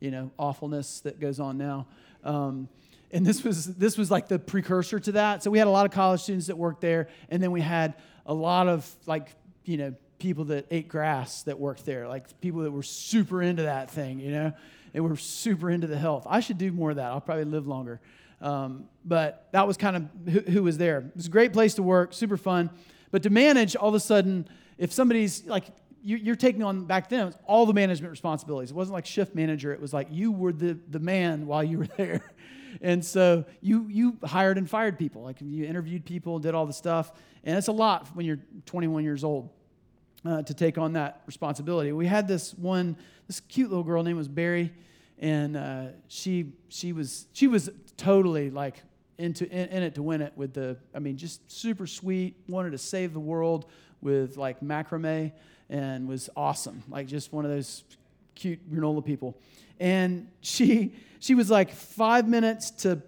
[0.00, 1.86] you know, awfulness that goes on now.
[2.24, 2.68] Um,
[3.12, 5.42] and this was this was like the precursor to that.
[5.42, 7.94] So we had a lot of college students that worked there, and then we had
[8.26, 9.28] a lot of like
[9.64, 13.64] you know people that ate grass that worked there, like people that were super into
[13.64, 14.52] that thing, you know,
[14.94, 16.26] and were super into the health.
[16.28, 17.06] I should do more of that.
[17.06, 18.00] I'll probably live longer.
[18.40, 20.98] Um, but that was kind of who, who was there.
[20.98, 22.70] It was a great place to work, super fun.
[23.10, 25.66] But to manage, all of a sudden, if somebody's like,
[26.02, 28.70] you, are taking on back then all the management responsibilities.
[28.70, 29.72] It wasn't like shift manager.
[29.72, 32.22] It was like you were the, the man while you were there.
[32.80, 35.22] And so you, you hired and fired people.
[35.22, 37.10] Like you interviewed people, did all the stuff.
[37.42, 39.50] And it's a lot when you're 21 years old
[40.24, 41.90] uh, to take on that responsibility.
[41.92, 44.72] We had this one, this cute little girl name was Barry.
[45.18, 48.82] And uh, she, she, was, she was totally like
[49.18, 52.70] into, in, in it to win it with the, I mean, just super sweet, wanted
[52.70, 53.66] to save the world
[54.00, 55.32] with like macrame
[55.68, 56.82] and was awesome.
[56.88, 57.84] Like just one of those
[58.34, 59.36] cute granola people.
[59.80, 63.02] And she she was like 5 minutes to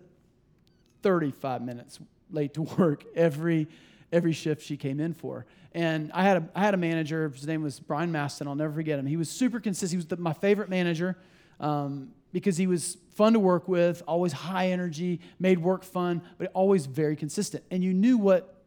[1.03, 1.99] 35 minutes
[2.31, 3.69] late to work every
[4.13, 5.47] every shift she came in for.
[5.73, 8.73] And I had a, I had a manager, his name was Brian Maston, I'll never
[8.73, 9.07] forget him.
[9.07, 9.91] He was super consistent.
[9.91, 11.17] He was the, my favorite manager
[11.61, 16.51] um, because he was fun to work with, always high energy, made work fun, but
[16.55, 17.65] always very consistent.
[17.71, 18.59] And you knew what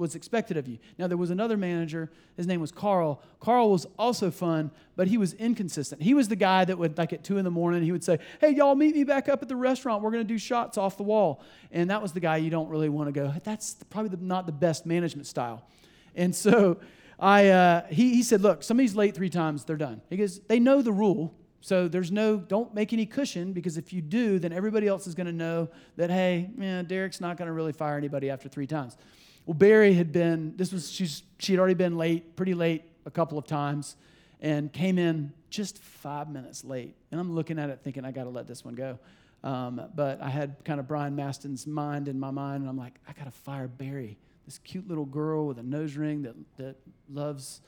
[0.00, 0.78] was expected of you.
[0.98, 3.22] Now, there was another manager, his name was Carl.
[3.38, 6.02] Carl was also fun, but he was inconsistent.
[6.02, 8.18] He was the guy that would, like at two in the morning, he would say,
[8.40, 10.02] Hey, y'all, meet me back up at the restaurant.
[10.02, 11.42] We're going to do shots off the wall.
[11.70, 14.46] And that was the guy you don't really want to go, That's probably the, not
[14.46, 15.68] the best management style.
[16.16, 16.80] And so
[17.18, 20.00] I, uh, he, he said, Look, somebody's late three times, they're done.
[20.08, 21.34] He goes, They know the rule.
[21.60, 25.14] So there's no, don't make any cushion because if you do, then everybody else is
[25.14, 28.66] going to know that, hey, yeah, Derek's not going to really fire anybody after three
[28.66, 28.96] times.
[29.46, 33.10] Well, Barry had been, this was, she's, she had already been late, pretty late a
[33.10, 33.96] couple of times,
[34.40, 36.94] and came in just five minutes late.
[37.10, 38.98] And I'm looking at it thinking, I got to let this one go.
[39.42, 42.94] Um, but I had kind of Brian Maston's mind in my mind, and I'm like,
[43.08, 46.76] I got to fire Barry, this cute little girl with a nose ring that, that
[47.10, 47.60] loves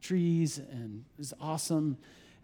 [0.00, 1.98] trees and is awesome.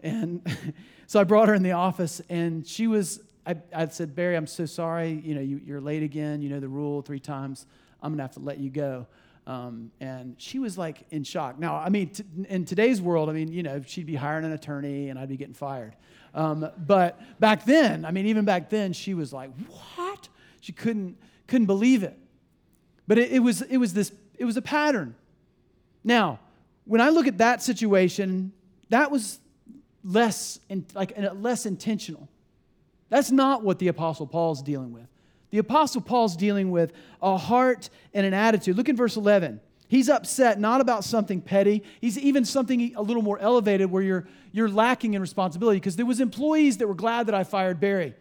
[0.05, 0.47] And
[1.07, 4.47] so I brought her in the office, and she was, I, I said, Barry, I'm
[4.47, 5.21] so sorry.
[5.23, 6.41] You know, you, you're late again.
[6.41, 7.65] You know the rule three times.
[8.01, 9.07] I'm going to have to let you go.
[9.47, 11.59] Um, and she was like in shock.
[11.59, 14.51] Now, I mean, t- in today's world, I mean, you know, she'd be hiring an
[14.53, 15.95] attorney and I'd be getting fired.
[16.33, 19.51] Um, but back then, I mean, even back then, she was like,
[19.95, 20.29] "What?"
[20.61, 22.17] She couldn't couldn't believe it.
[23.07, 25.15] But it, it was it was this it was a pattern.
[26.03, 26.39] Now,
[26.85, 28.51] when I look at that situation,
[28.89, 29.39] that was
[30.05, 32.29] less in, like less intentional.
[33.09, 35.07] That's not what the apostle Paul's dealing with.
[35.51, 36.91] The Apostle Paul's dealing with
[37.21, 38.75] a heart and an attitude.
[38.75, 39.61] Look in verse 11.
[39.87, 41.83] He's upset not about something petty.
[42.01, 46.05] He's even something a little more elevated where you're, you're lacking in responsibility because there
[46.05, 48.15] was employees that were glad that I fired Barry.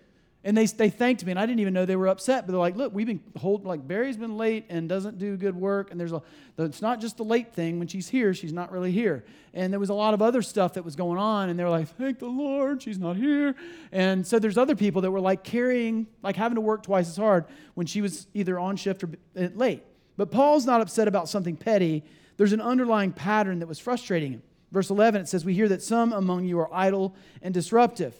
[0.46, 2.46] And they, they thanked me, and I didn't even know they were upset.
[2.46, 5.56] But they're like, look, we've been holding, like, Barry's been late and doesn't do good
[5.56, 5.90] work.
[5.90, 6.22] And there's a,
[6.58, 7.78] it's not just the late thing.
[7.78, 9.24] When she's here, she's not really here.
[9.54, 11.48] And there was a lot of other stuff that was going on.
[11.48, 13.54] And they were like, thank the Lord, she's not here.
[13.90, 17.16] And so there's other people that were like carrying, like having to work twice as
[17.16, 19.82] hard when she was either on shift or uh, late.
[20.18, 22.04] But Paul's not upset about something petty.
[22.36, 24.42] There's an underlying pattern that was frustrating him.
[24.72, 28.14] Verse 11, it says, We hear that some among you are idle and disruptive.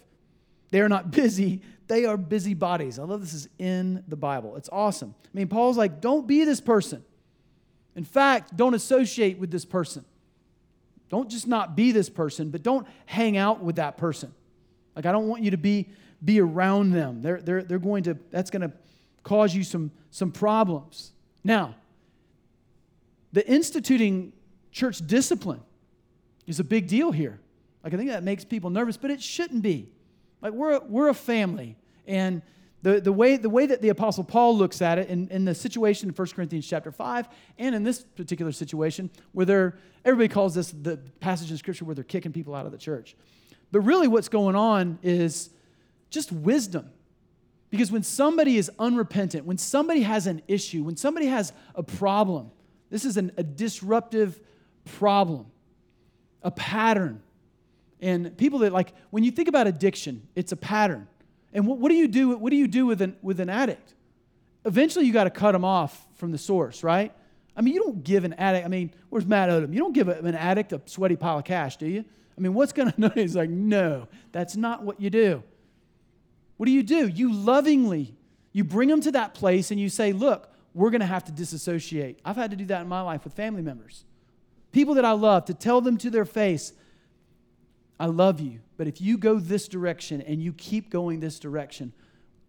[0.75, 2.99] They are not busy, they are busybodies.
[2.99, 4.57] I love this is in the Bible.
[4.57, 5.15] It's awesome.
[5.25, 7.05] I mean, Paul's like, don't be this person.
[7.95, 10.05] In fact, don't associate with this person.
[11.11, 14.35] Don't just not be this person, but don't hang out with that person.
[14.97, 15.91] Like, I don't want you to be,
[16.25, 17.23] be around them.
[17.23, 18.73] They're, they're, they're going to, that's going to
[19.23, 21.13] cause you some, some problems.
[21.45, 21.77] Now,
[23.33, 24.33] the instituting
[24.73, 25.61] church discipline
[26.49, 27.39] is a big deal here.
[27.85, 29.94] Like, I think that makes people nervous, but it shouldn't be.
[30.45, 31.77] Like we're we're a family.
[32.07, 32.43] And
[32.83, 35.55] the, the, way, the way that the Apostle Paul looks at it in, in the
[35.55, 37.29] situation in 1 Corinthians chapter 5,
[37.59, 41.95] and in this particular situation, where they're, everybody calls this the passage in Scripture where
[41.95, 43.17] they're kicking people out of the church.
[43.73, 45.49] But really, what's going on is
[46.11, 46.91] just wisdom.
[47.71, 52.51] Because when somebody is unrepentant, when somebody has an issue, when somebody has a problem,
[52.91, 54.39] this is an, a disruptive
[54.85, 55.47] problem,
[56.43, 57.23] a pattern
[58.01, 61.09] and people that like, when you think about addiction, it's a pattern.
[61.53, 62.37] And what, what do you do?
[62.37, 63.95] What do you do with an, with an addict?
[64.65, 67.13] Eventually, you got to cut them off from the source, right?
[67.57, 69.73] I mean, you don't give an addict, I mean, where's Matt Odom?
[69.73, 72.05] You don't give an addict a sweaty pile of cash, do you?
[72.37, 73.11] I mean, what's going to know?
[73.15, 75.43] He's like, no, that's not what you do.
[76.57, 77.09] What do you do?
[77.09, 78.15] You lovingly,
[78.53, 81.33] you bring them to that place and you say, look, we're going to have to
[81.33, 82.19] disassociate.
[82.25, 84.05] I've had to do that in my life with family members.
[84.73, 86.73] People that I love, to tell them to their face,
[87.99, 91.93] I love you, but if you go this direction and you keep going this direction,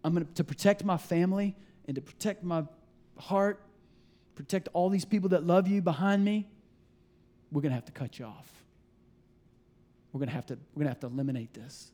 [0.04, 1.56] I'm going to, protect my family
[1.88, 2.64] and to protect my
[3.18, 3.62] heart,
[4.36, 6.48] protect all these people that love you behind me,
[7.52, 8.52] we're going to have to cut you off.
[10.12, 11.92] We're going to have to we're going to have to eliminate this.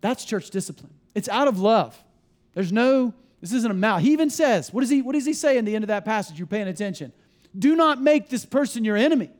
[0.00, 0.92] That's church discipline.
[1.14, 2.02] It's out of love.
[2.54, 4.00] There's no this isn't a mouth.
[4.00, 6.04] He even says, what does he what does he say in the end of that
[6.04, 6.38] passage?
[6.38, 7.12] You're paying attention.
[7.56, 9.30] Do not make this person your enemy.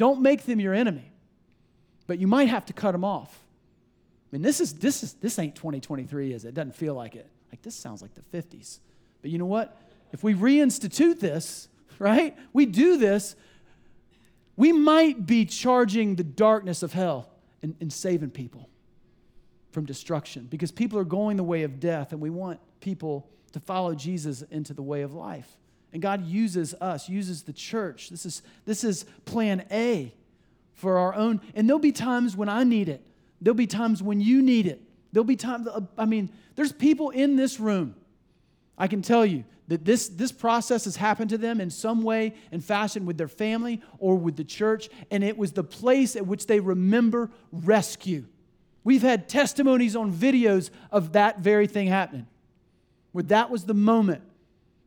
[0.00, 1.12] Don't make them your enemy.
[2.06, 3.38] But you might have to cut them off.
[3.38, 6.48] I mean, this is this is this ain't 2023, is it?
[6.48, 7.28] It doesn't feel like it.
[7.52, 8.78] Like this sounds like the 50s.
[9.20, 9.78] But you know what?
[10.10, 12.34] If we reinstitute this, right?
[12.54, 13.36] We do this,
[14.56, 17.28] we might be charging the darkness of hell
[17.62, 18.70] and, and saving people
[19.70, 23.60] from destruction because people are going the way of death and we want people to
[23.60, 25.58] follow Jesus into the way of life.
[25.92, 28.10] And God uses us, uses the church.
[28.10, 30.14] This is, this is plan A
[30.74, 31.40] for our own.
[31.54, 33.04] And there'll be times when I need it.
[33.40, 34.80] There'll be times when you need it.
[35.12, 35.66] There'll be times,
[35.98, 37.96] I mean, there's people in this room,
[38.78, 42.34] I can tell you, that this, this process has happened to them in some way
[42.50, 46.26] and fashion with their family or with the church, and it was the place at
[46.26, 48.24] which they remember rescue.
[48.82, 52.26] We've had testimonies on videos of that very thing happening,
[53.12, 54.22] where that was the moment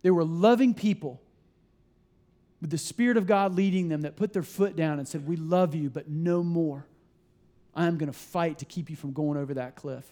[0.03, 1.19] they were loving people
[2.61, 5.35] with the Spirit of God leading them that put their foot down and said, We
[5.35, 6.85] love you, but no more.
[7.75, 10.05] I'm going to fight to keep you from going over that cliff.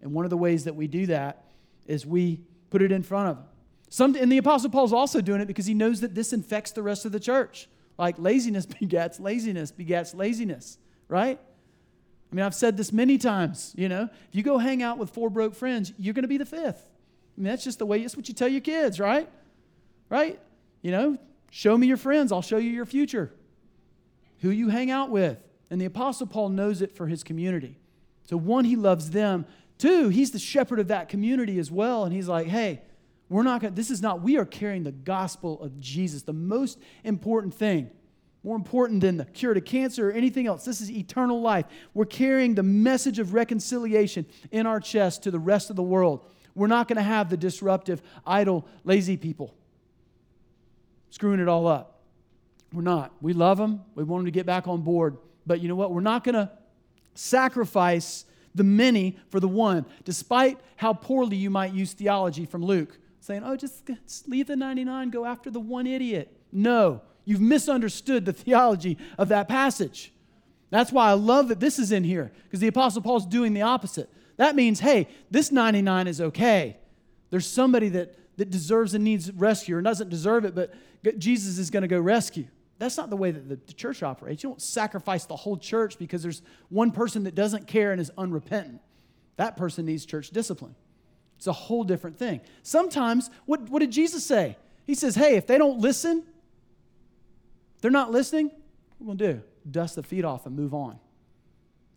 [0.00, 1.44] And one of the ways that we do that
[1.86, 3.46] is we put it in front of them.
[3.90, 6.82] Some, and the Apostle Paul's also doing it because he knows that this infects the
[6.82, 7.68] rest of the church.
[7.98, 10.78] Like laziness begets laziness begets laziness,
[11.08, 11.38] right?
[11.38, 15.10] I mean, I've said this many times, you know, if you go hang out with
[15.10, 16.88] four broke friends, you're going to be the fifth.
[17.36, 19.28] I mean, that's just the way, that's what you tell your kids, right?
[20.08, 20.38] Right?
[20.82, 21.18] You know,
[21.50, 23.32] show me your friends, I'll show you your future.
[24.40, 25.38] Who you hang out with.
[25.70, 27.78] And the Apostle Paul knows it for his community.
[28.28, 29.46] So, one, he loves them.
[29.78, 32.04] Two, he's the shepherd of that community as well.
[32.04, 32.82] And he's like, hey,
[33.28, 36.32] we're not going to, this is not, we are carrying the gospel of Jesus, the
[36.32, 37.90] most important thing.
[38.44, 40.64] More important than the cure to cancer or anything else.
[40.64, 41.64] This is eternal life.
[41.94, 46.26] We're carrying the message of reconciliation in our chest to the rest of the world.
[46.54, 49.54] We're not going to have the disruptive, idle, lazy people
[51.12, 52.00] screwing it all up.
[52.72, 53.12] We're not.
[53.20, 53.82] We love them.
[53.94, 55.18] We want them to get back on board.
[55.46, 55.92] But you know what?
[55.92, 56.50] We're not going to
[57.14, 62.98] sacrifice the many for the one, despite how poorly you might use theology from Luke,
[63.20, 66.34] saying, oh, just, just leave the 99, go after the one idiot.
[66.50, 70.12] No, you've misunderstood the theology of that passage.
[70.70, 73.62] That's why I love that this is in here, because the Apostle Paul's doing the
[73.62, 74.08] opposite.
[74.36, 76.76] That means, hey, this 99 is okay.
[77.30, 80.72] There's somebody that, that deserves and needs rescue or doesn't deserve it, but
[81.18, 82.46] Jesus is going to go rescue.
[82.78, 84.42] That's not the way that the, the church operates.
[84.42, 88.10] You don't sacrifice the whole church because there's one person that doesn't care and is
[88.18, 88.80] unrepentant.
[89.36, 90.74] That person needs church discipline.
[91.36, 92.40] It's a whole different thing.
[92.62, 94.56] Sometimes, what, what did Jesus say?
[94.84, 96.24] He says, hey, if they don't listen,
[97.80, 98.50] they're not listening,
[98.98, 99.42] we're going to do?
[99.70, 100.98] Dust the feet off and move on.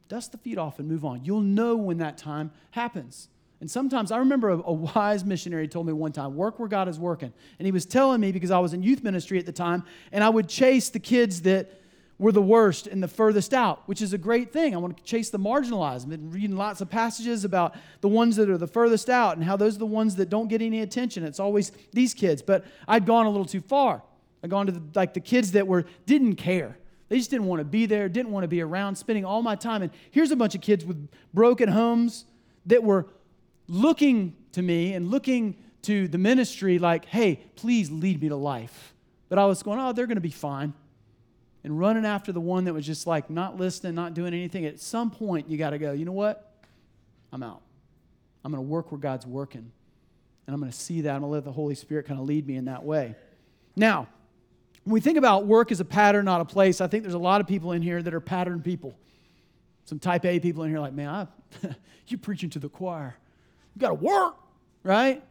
[0.08, 1.26] Dust the feet off and move on.
[1.26, 3.30] You'll know when that time happens.
[3.62, 6.88] And sometimes I remember a, a, wise missionary told me one time, work where God
[6.88, 7.34] is working.
[7.58, 10.24] And he was telling me because I was in youth ministry at the time, and
[10.24, 11.82] I would chase the kids that
[12.18, 14.74] were the worst and the furthest out, which is a great thing.
[14.74, 16.04] I want to chase the marginalized.
[16.04, 19.44] I've been reading lots of passages about the ones that are the furthest out and
[19.44, 21.24] how those are the ones that don't get any attention.
[21.24, 22.42] It's always these kids.
[22.42, 24.02] But I'd gone a little too far.
[24.44, 26.78] I'd gone to the, like the kids that were didn't care.
[27.16, 29.56] They just didn't want to be there, didn't want to be around, spending all my
[29.56, 29.82] time.
[29.82, 32.26] And here's a bunch of kids with broken homes
[32.66, 33.08] that were
[33.70, 38.94] looking to me and looking to the ministry like, hey, please lead me to life.
[39.30, 40.74] But I was going, oh, they're going to be fine.
[41.64, 44.66] And running after the one that was just like not listening, not doing anything.
[44.66, 46.54] At some point, you got to go, you know what?
[47.32, 47.62] I'm out.
[48.44, 49.72] I'm going to work where God's working.
[50.48, 51.16] And I'm going to see that.
[51.16, 53.16] I'm going to let the Holy Spirit kind of lead me in that way.
[53.74, 54.10] Now,
[54.86, 57.20] when we think about work as a pattern, not a place, I think there's a
[57.20, 58.96] lot of people in here that are pattern people.
[59.86, 61.28] Some type A people in here like, man, I,
[62.08, 63.16] you're preaching to the choir.
[63.76, 64.36] You got to work,
[64.84, 65.24] right?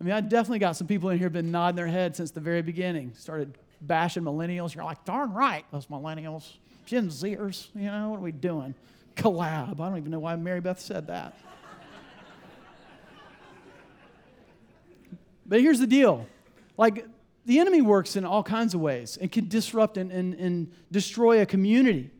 [0.00, 2.40] I mean, I definitely got some people in here been nodding their head since the
[2.40, 3.12] very beginning.
[3.14, 4.74] Started bashing millennials.
[4.74, 6.54] You're like, darn right, those millennials,
[6.86, 7.68] Gen Zers.
[7.74, 8.74] You know, what are we doing?
[9.16, 9.80] Collab.
[9.80, 11.36] I don't even know why Mary Beth said that.
[15.46, 16.26] but here's the deal.
[16.78, 17.06] Like,
[17.46, 21.42] the enemy works in all kinds of ways and can disrupt and, and, and destroy
[21.42, 22.10] a community.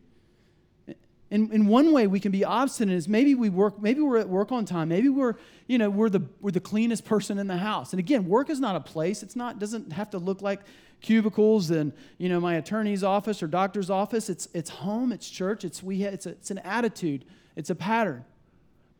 [1.30, 4.28] In, in one way we can be obstinate is maybe we work, maybe we're at
[4.28, 5.34] work on time, maybe we're,
[5.66, 7.92] you know, we're the, we're the cleanest person in the house.
[7.92, 9.22] And again, work is not a place.
[9.22, 10.60] It's not, doesn't have to look like
[11.00, 14.28] cubicles and, you know, my attorney's office or doctor's office.
[14.28, 17.24] It's, it's home, it's church, it's, we, it's, a, it's an attitude,
[17.56, 18.24] it's a pattern.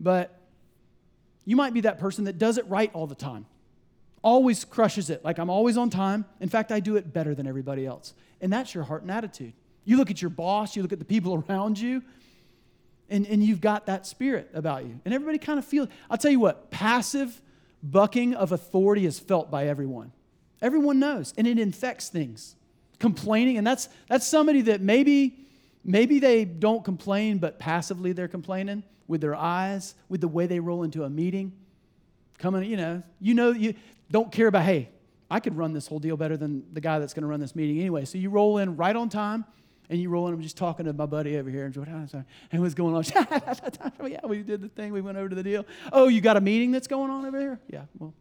[0.00, 0.40] But
[1.44, 3.46] you might be that person that does it right all the time
[4.24, 5.24] always crushes it.
[5.24, 6.24] Like I'm always on time.
[6.40, 8.14] In fact, I do it better than everybody else.
[8.40, 9.52] And that's your heart and attitude.
[9.84, 12.02] You look at your boss, you look at the people around you,
[13.10, 14.98] and, and you've got that spirit about you.
[15.04, 17.40] And everybody kind of feels, I'll tell you what, passive
[17.82, 20.10] bucking of authority is felt by everyone.
[20.62, 22.56] Everyone knows, and it infects things.
[22.98, 25.36] Complaining, and that's that's somebody that maybe
[25.84, 30.60] maybe they don't complain, but passively they're complaining with their eyes, with the way they
[30.60, 31.52] roll into a meeting.
[32.38, 33.74] Coming, you know, you know, you
[34.10, 34.90] don't care about, hey,
[35.30, 37.56] I could run this whole deal better than the guy that's going to run this
[37.56, 38.04] meeting anyway.
[38.04, 39.44] So you roll in right on time,
[39.90, 40.34] and you roll in.
[40.34, 41.76] I'm just talking to my buddy over here, and
[42.62, 43.04] what's going on?
[44.06, 44.92] yeah, we did the thing.
[44.92, 45.66] We went over to the deal.
[45.92, 47.60] Oh, you got a meeting that's going on over here?
[47.68, 48.14] Yeah, well,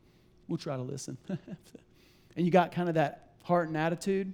[0.47, 1.17] we'll try to listen.
[1.27, 4.33] and you got kind of that heart and attitude.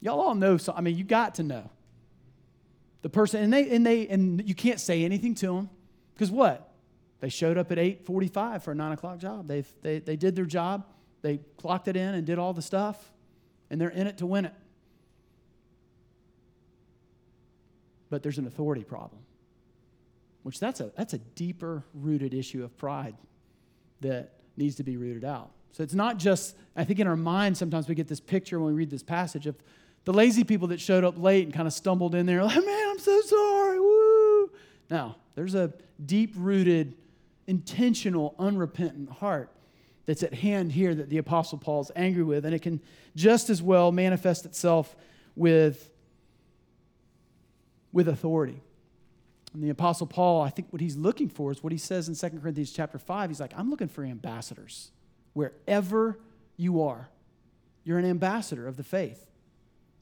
[0.00, 0.56] Y'all all know.
[0.56, 1.70] So, I mean, you got to know
[3.02, 5.70] the person, and they and they and you can't say anything to them
[6.14, 6.67] because what?
[7.20, 9.48] They showed up at 8:45 for a nine o'clock job.
[9.48, 10.86] They, they, they did their job.
[11.22, 13.12] They clocked it in and did all the stuff,
[13.70, 14.54] and they're in it to win it.
[18.08, 19.22] But there's an authority problem,
[20.44, 23.16] which that's a, that's a deeper rooted issue of pride
[24.00, 25.50] that needs to be rooted out.
[25.72, 28.72] So it's not just, I think in our mind, sometimes we get this picture when
[28.72, 29.56] we read this passage of
[30.04, 32.88] the lazy people that showed up late and kind of stumbled in there, like, man,
[32.88, 33.78] I'm so sorry.
[33.78, 34.50] Woo.
[34.88, 35.72] Now, there's a
[36.04, 36.96] deep rooted
[37.48, 39.50] intentional, unrepentant heart
[40.06, 42.44] that's at hand here that the Apostle Paul is angry with.
[42.44, 42.80] And it can
[43.16, 44.94] just as well manifest itself
[45.34, 45.90] with,
[47.92, 48.62] with authority.
[49.52, 52.14] And the Apostle Paul, I think what he's looking for is what he says in
[52.14, 53.30] 2 Corinthians chapter 5.
[53.30, 54.90] He's like, I'm looking for ambassadors
[55.32, 56.18] wherever
[56.56, 57.08] you are.
[57.82, 59.26] You're an ambassador of the faith.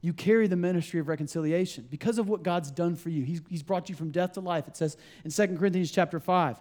[0.03, 3.25] You carry the ministry of reconciliation because of what God's done for you.
[3.25, 4.69] He's, he's brought you from death to life.
[4.69, 6.61] It says in 2 Corinthians chapter 5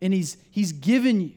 [0.00, 1.32] and he's, he's given you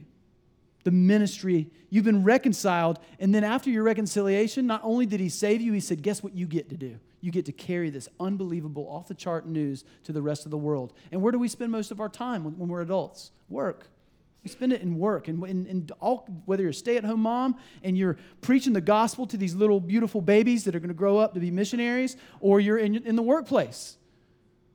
[0.83, 1.69] the ministry.
[1.89, 2.99] You've been reconciled.
[3.19, 6.33] And then after your reconciliation, not only did he save you, he said, Guess what
[6.35, 6.99] you get to do?
[7.21, 10.57] You get to carry this unbelievable, off the chart news to the rest of the
[10.57, 10.93] world.
[11.11, 13.31] And where do we spend most of our time when, when we're adults?
[13.47, 13.87] Work.
[14.43, 15.27] We spend it in work.
[15.27, 18.81] And, and, and all, whether you're a stay at home mom and you're preaching the
[18.81, 22.17] gospel to these little beautiful babies that are going to grow up to be missionaries,
[22.39, 23.97] or you're in, in the workplace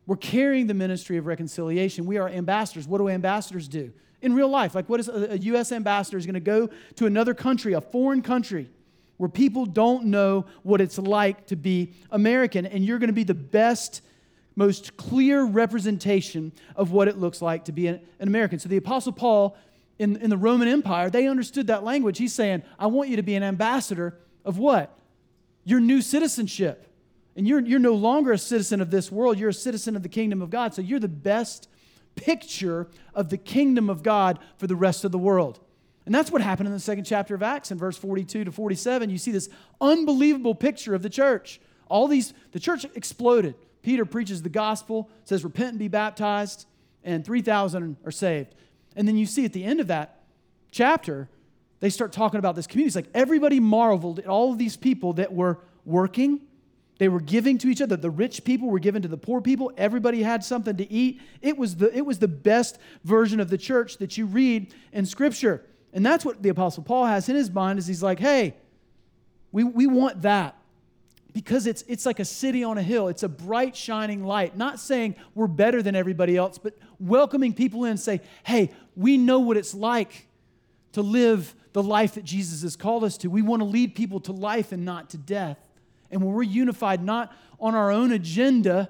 [0.07, 2.07] we're carrying the ministry of reconciliation.
[2.07, 2.87] We are ambassadors.
[2.87, 3.93] What do ambassadors do?
[4.23, 5.73] In real life, like what is a, U.S.
[5.73, 8.71] ambassador is going to go to another country, a foreign country,
[9.19, 13.25] where people don't know what it's like to be American, and you're going to be
[13.25, 14.03] the best,
[14.55, 18.59] most clear representation of what it looks like to be an, an American.
[18.59, 19.57] So the Apostle Paul
[19.99, 22.19] in, in the Roman Empire, they understood that language.
[22.19, 24.97] He's saying, I want you to be an ambassador of what?
[25.65, 26.87] Your new citizenship.
[27.37, 30.09] And you're, you're no longer a citizen of this world, you're a citizen of the
[30.09, 30.75] kingdom of God.
[30.75, 31.69] So you're the best
[32.15, 35.61] picture of the kingdom of God for the rest of the world.
[36.07, 39.11] And that's what happened in the second chapter of Acts in verse 42 to 47.
[39.11, 39.49] You see this
[39.81, 41.61] unbelievable picture of the church.
[41.89, 43.55] All these, the church exploded.
[43.83, 46.67] Peter preaches the gospel, says, Repent and be baptized,
[47.05, 48.55] and 3,000 are saved.
[48.97, 50.23] And then you see at the end of that
[50.71, 51.29] chapter,
[51.81, 52.89] they start talking about this community.
[52.89, 56.41] It's like everybody marveled at all of these people that were working,
[56.99, 57.97] they were giving to each other.
[57.97, 59.71] The rich people were given to the poor people.
[59.77, 61.21] Everybody had something to eat.
[61.43, 65.05] It was the, it was the best version of the church that you read in
[65.05, 65.63] Scripture.
[65.93, 68.55] And that's what the Apostle Paul has in his mind is he's like, hey,
[69.53, 70.57] we, we want that.
[71.33, 73.09] Because it's, it's like a city on a hill.
[73.09, 74.57] It's a bright, shining light.
[74.57, 79.19] Not saying we're better than everybody else, but welcoming people in and say, hey, we
[79.19, 80.29] know what it's like
[80.93, 83.29] to live the life that Jesus has called us to.
[83.29, 85.59] We want to lead people to life and not to death.
[86.11, 88.89] And when we're unified, not on our own agenda,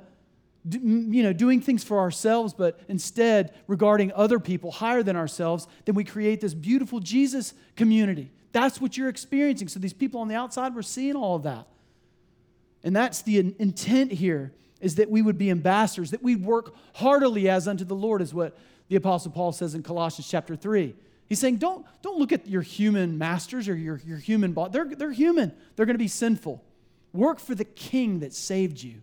[0.68, 5.94] you know, doing things for ourselves, but instead regarding other people higher than ourselves, then
[5.94, 8.32] we create this beautiful Jesus community.
[8.52, 9.68] That's what you're experiencing.
[9.68, 11.66] So these people on the outside, we're seeing all of that.
[12.82, 17.48] And that's the intent here is that we would be ambassadors, that we'd work heartily
[17.48, 18.56] as unto the Lord, is what
[18.88, 20.94] the Apostle Paul says in Colossians chapter 3.
[21.28, 24.70] He's saying, don't, don't look at your human masters or your, your human boss.
[24.70, 25.52] They're, they're human.
[25.74, 26.62] They're going to be sinful.
[27.16, 29.02] Work for the king that saved you.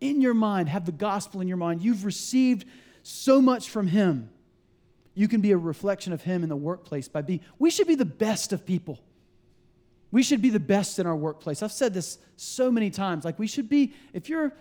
[0.00, 1.80] In your mind, have the gospel in your mind.
[1.80, 2.66] You've received
[3.02, 4.28] so much from him.
[5.14, 7.94] You can be a reflection of him in the workplace by being, we should be
[7.94, 8.98] the best of people.
[10.10, 11.62] We should be the best in our workplace.
[11.62, 13.24] I've said this so many times.
[13.24, 14.52] Like, we should be, if you're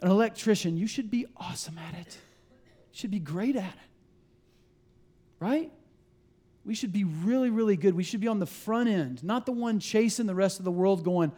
[0.00, 2.18] an electrician, you should be awesome at it.
[2.92, 3.90] You should be great at it.
[5.38, 5.70] Right?
[6.64, 7.94] We should be really, really good.
[7.94, 10.70] We should be on the front end, not the one chasing the rest of the
[10.70, 11.32] world going,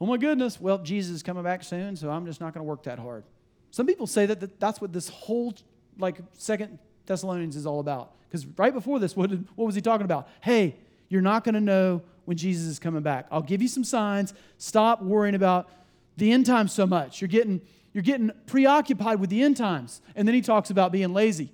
[0.00, 2.68] oh my goodness, well, Jesus is coming back soon, so I'm just not going to
[2.68, 3.24] work that hard.
[3.70, 5.54] Some people say that, that that's what this whole,
[5.98, 8.12] like, Second Thessalonians is all about.
[8.28, 10.28] Because right before this, what, did, what was he talking about?
[10.40, 10.76] Hey,
[11.08, 13.26] you're not going to know when Jesus is coming back.
[13.30, 14.34] I'll give you some signs.
[14.58, 15.70] Stop worrying about
[16.16, 17.20] the end times so much.
[17.20, 17.60] You're getting,
[17.92, 20.00] you're getting preoccupied with the end times.
[20.16, 21.52] And then he talks about being lazy.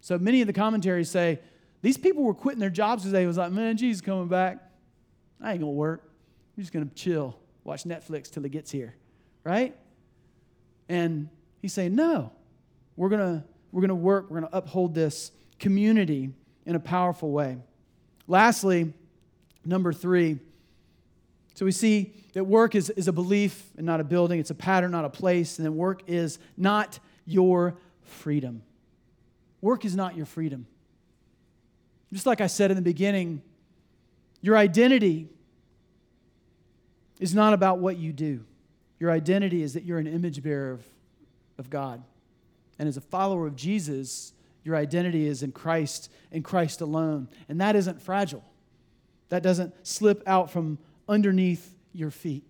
[0.00, 1.40] So many of the commentaries say
[1.82, 4.58] these people were quitting their jobs because they was like, man, Jesus coming back.
[5.40, 6.02] I ain't going to work.
[6.56, 7.36] I'm just going to chill,
[7.70, 8.96] watch Netflix till he gets here,
[9.44, 9.76] right?
[10.88, 11.28] And
[11.62, 12.32] he's saying, no,
[12.96, 16.30] we're to we're to work, we're to uphold this community
[16.66, 17.58] in a powerful way.
[18.26, 18.92] Lastly,
[19.64, 20.40] number three,
[21.54, 24.54] so we see that work is, is a belief and not a building, it's a
[24.56, 28.62] pattern, not a place, and then work is not your freedom.
[29.60, 30.66] Work is not your freedom.
[32.12, 33.42] Just like I said in the beginning,
[34.40, 35.28] your identity
[37.20, 38.44] is not about what you do.
[38.98, 40.84] Your identity is that you're an image bearer of,
[41.58, 42.02] of God.
[42.78, 44.32] And as a follower of Jesus,
[44.64, 47.28] your identity is in Christ and Christ alone.
[47.48, 48.44] And that isn't fragile,
[49.28, 52.44] that doesn't slip out from underneath your feet.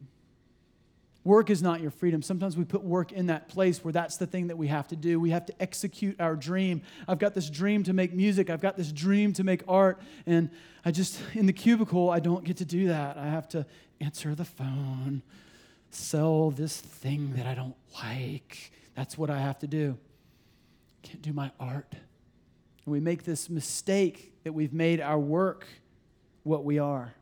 [1.22, 2.22] Work is not your freedom.
[2.22, 4.96] Sometimes we put work in that place where that's the thing that we have to
[4.96, 5.20] do.
[5.20, 6.80] We have to execute our dream.
[7.06, 8.48] I've got this dream to make music.
[8.48, 10.00] I've got this dream to make art.
[10.26, 10.50] And
[10.84, 13.18] I just, in the cubicle, I don't get to do that.
[13.18, 13.66] I have to
[14.00, 15.22] answer the phone,
[15.90, 18.72] sell this thing that I don't like.
[18.94, 19.98] That's what I have to do
[21.02, 21.92] can't do my art.
[21.92, 25.66] And we make this mistake that we've made our work
[26.42, 27.14] what we are.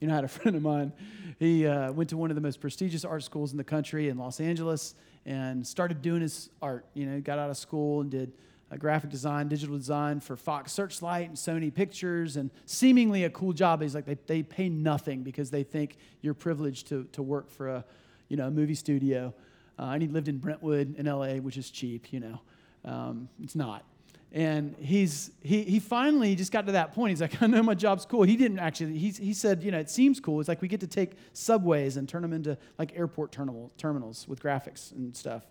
[0.00, 0.92] You know, I had a friend of mine,
[1.38, 4.16] he uh, went to one of the most prestigious art schools in the country in
[4.18, 4.94] Los Angeles
[5.26, 6.86] and started doing his art.
[6.94, 8.32] You know, got out of school and did
[8.78, 13.80] graphic design, digital design for Fox Searchlight and Sony Pictures, and seemingly a cool job.
[13.80, 17.68] He's like, they, they pay nothing because they think you're privileged to, to work for
[17.68, 17.84] a,
[18.28, 19.32] you know, a movie studio.
[19.78, 22.40] Uh, and he lived in Brentwood in LA, which is cheap, you know.
[22.84, 23.84] Um, it's not.
[24.32, 27.10] And he's, he, he finally just got to that point.
[27.10, 28.22] He's like, I know my job's cool.
[28.22, 30.40] He didn't actually, he, he said, you know, it seems cool.
[30.40, 34.26] It's like we get to take subways and turn them into like airport terminal, terminals
[34.28, 35.46] with graphics and stuff.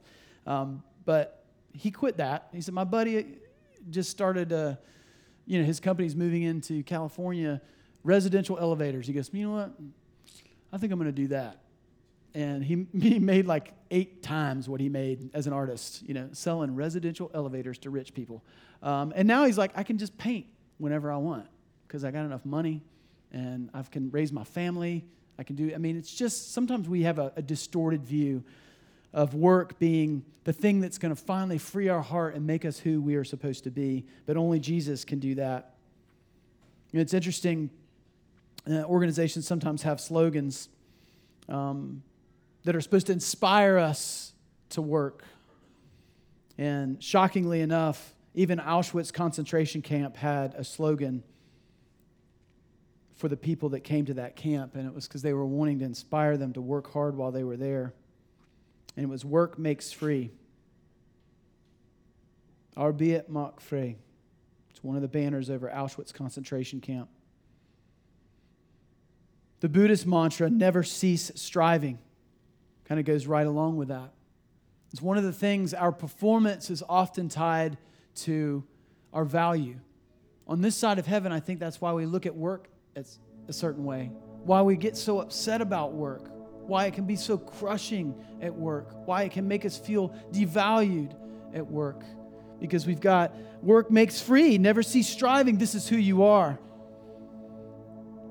[0.45, 2.49] Um, but he quit that.
[2.53, 3.25] He said, my buddy
[3.89, 4.75] just started, uh,
[5.45, 7.61] you know, his company's moving into California,
[8.03, 9.07] residential elevators.
[9.07, 9.71] He goes, you know what?
[10.71, 11.64] I think I'm going to do that
[12.35, 16.29] and he, he made like eight times what he made as an artist, you know,
[16.33, 18.43] selling residential elevators to rich people.
[18.83, 20.45] Um, and now he's like, I can just paint
[20.77, 21.47] whenever I want
[21.87, 22.83] because I got enough money
[23.31, 25.05] and I can raise my family.
[25.39, 28.43] I can do, I mean, it's just sometimes we have a, a distorted view
[29.13, 32.77] of work being the thing that's going to finally free our heart and make us
[32.77, 34.05] who we are supposed to be.
[34.25, 35.75] But only Jesus can do that.
[36.91, 37.69] You know, it's interesting,
[38.69, 40.69] uh, organizations sometimes have slogans.
[41.47, 42.03] Um,
[42.65, 44.33] that are supposed to inspire us
[44.71, 45.23] to work.
[46.57, 51.23] And shockingly enough, even Auschwitz concentration camp had a slogan
[53.15, 55.79] for the people that came to that camp, and it was because they were wanting
[55.79, 57.93] to inspire them to work hard while they were there.
[58.97, 60.31] And it was work makes free.
[62.75, 63.95] Arbeit macht frei.
[64.69, 67.09] It's one of the banners over Auschwitz concentration camp.
[69.61, 71.99] The Buddhist mantra, never cease striving
[72.85, 74.11] kind of goes right along with that.
[74.91, 77.77] It's one of the things our performance is often tied
[78.15, 78.63] to
[79.11, 79.75] our value.
[80.47, 83.53] On this side of heaven, I think that's why we look at work as a
[83.53, 84.11] certain way,
[84.43, 86.29] why we get so upset about work,
[86.67, 91.13] why it can be so crushing at work, why it can make us feel devalued
[91.53, 92.03] at work.
[92.59, 96.57] Because we've got work makes free, never cease striving, this is who you are.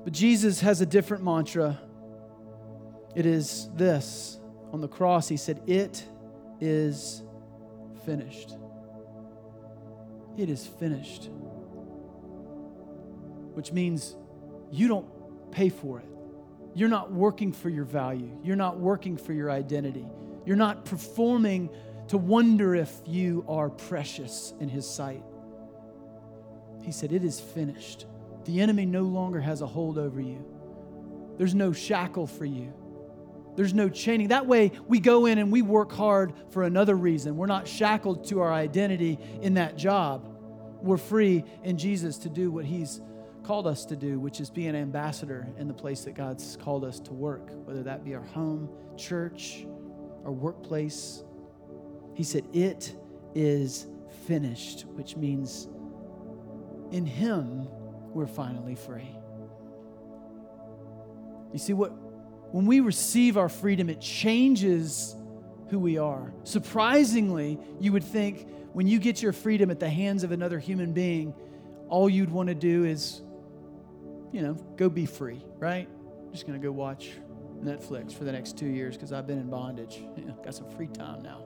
[0.03, 1.79] But Jesus has a different mantra.
[3.15, 4.39] It is this
[4.75, 6.03] on the cross, he said, It
[6.59, 7.23] is
[8.05, 8.57] finished.
[10.37, 11.29] It is finished.
[13.53, 14.17] Which means
[14.71, 15.07] you don't
[15.49, 16.09] pay for it.
[16.73, 18.37] You're not working for your value.
[18.43, 20.05] You're not working for your identity.
[20.45, 21.69] You're not performing
[22.09, 25.23] to wonder if you are precious in his sight.
[26.81, 28.07] He said, It is finished.
[28.43, 30.43] The enemy no longer has a hold over you,
[31.37, 32.73] there's no shackle for you.
[33.55, 34.29] There's no chaining.
[34.29, 37.37] That way, we go in and we work hard for another reason.
[37.37, 40.27] We're not shackled to our identity in that job.
[40.81, 43.01] We're free in Jesus to do what He's
[43.43, 46.83] called us to do, which is be an ambassador in the place that God's called
[46.83, 49.65] us to work, whether that be our home, church,
[50.25, 51.23] our workplace.
[52.13, 52.95] He said, It
[53.35, 53.87] is
[54.27, 55.67] finished, which means
[56.91, 57.67] in Him
[58.13, 59.15] we're finally free.
[61.53, 61.93] You see, what
[62.51, 65.15] when we receive our freedom, it changes
[65.69, 66.33] who we are.
[66.43, 70.93] Surprisingly, you would think when you get your freedom at the hands of another human
[70.93, 71.33] being,
[71.89, 73.21] all you'd want to do is,
[74.31, 75.87] you know, go be free, right?
[76.25, 77.11] I'm just going to go watch
[77.63, 80.01] Netflix for the next two years because I've been in bondage.
[80.17, 81.43] Yeah, got some free time now.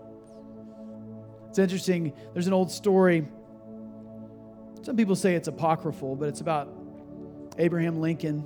[1.49, 2.13] It's interesting.
[2.33, 3.27] There's an old story.
[4.83, 6.69] Some people say it's apocryphal, but it's about
[7.57, 8.45] Abraham Lincoln.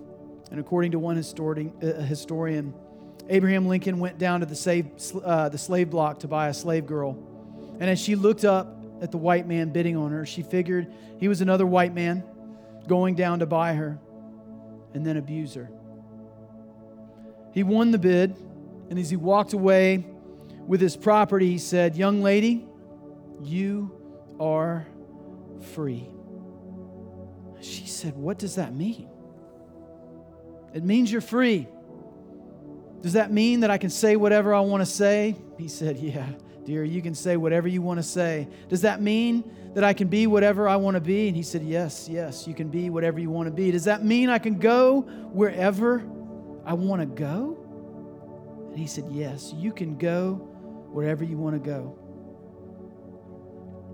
[0.53, 4.85] And according to one historian, uh, Abraham Lincoln went down to the slave,
[5.25, 7.17] uh, the slave block to buy a slave girl.
[7.79, 11.27] And as she looked up at the white man bidding on her, she figured he
[11.27, 12.23] was another white man
[12.85, 13.97] going down to buy her
[14.93, 15.71] and then abuse her.
[17.51, 18.35] He won the bid,
[18.91, 20.05] and as he walked away
[20.67, 22.67] with his property, he said, Young lady,
[23.41, 23.89] you
[24.39, 24.85] are
[25.73, 26.07] free.
[27.59, 29.09] She said, What does that mean?
[30.73, 31.67] It means you're free.
[33.01, 35.35] Does that mean that I can say whatever I want to say?
[35.57, 36.27] He said, Yeah,
[36.65, 38.47] dear, you can say whatever you want to say.
[38.69, 39.43] Does that mean
[39.75, 41.27] that I can be whatever I want to be?
[41.27, 43.71] And he said, Yes, yes, you can be whatever you want to be.
[43.71, 45.01] Does that mean I can go
[45.31, 45.99] wherever
[46.65, 47.59] I want to go?
[48.69, 50.35] And he said, Yes, you can go
[50.91, 51.99] wherever you want to go.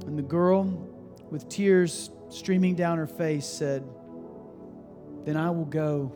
[0.06, 0.64] And the girl,
[1.30, 3.84] with tears streaming down her face, said,
[5.26, 6.14] Then I will go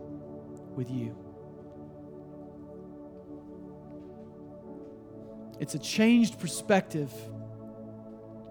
[0.75, 1.15] with you.
[5.59, 7.11] It's a changed perspective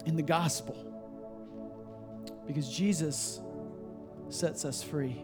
[0.05, 0.75] in the gospel
[2.47, 3.39] because Jesus
[4.29, 5.23] sets us free.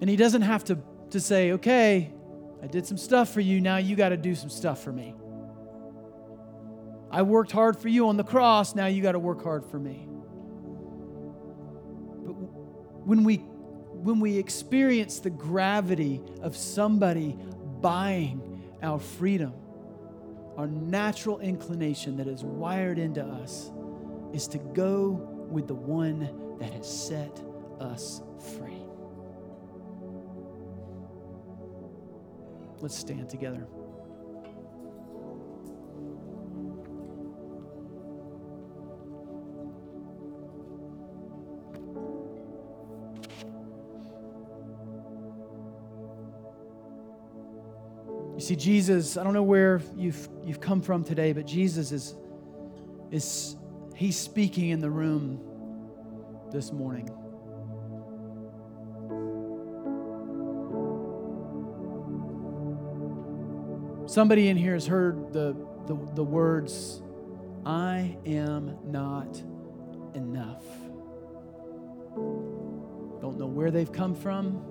[0.00, 0.78] And he doesn't have to,
[1.10, 2.12] to say, okay,
[2.62, 5.14] I did some stuff for you, now you got to do some stuff for me.
[7.10, 9.78] I worked hard for you on the cross, now you got to work hard for
[9.78, 10.08] me.
[12.24, 13.44] But when we
[14.02, 17.36] when we experience the gravity of somebody
[17.80, 19.52] buying our freedom,
[20.56, 23.70] our natural inclination that is wired into us
[24.32, 25.10] is to go
[25.50, 27.42] with the one that has set
[27.80, 28.22] us
[28.56, 28.82] free.
[32.80, 33.66] Let's stand together.
[48.48, 52.14] See, Jesus, I don't know where you've, you've come from today, but Jesus is,
[53.10, 53.56] is
[53.94, 55.38] he's speaking in the room
[56.50, 57.10] this morning.
[64.06, 65.54] Somebody in here has heard the,
[65.86, 67.02] the, the words,
[67.66, 69.42] I am not
[70.14, 70.64] enough.
[73.20, 74.64] Don't know where they've come from,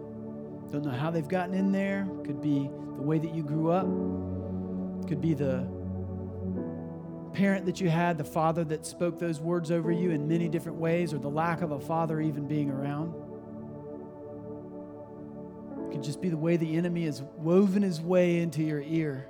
[0.71, 2.07] don't know how they've gotten in there.
[2.25, 3.85] Could be the way that you grew up,
[5.07, 5.67] could be the
[7.33, 10.77] parent that you had, the father that spoke those words over you in many different
[10.77, 13.13] ways, or the lack of a father even being around.
[15.85, 19.29] It could just be the way the enemy has woven his way into your ear.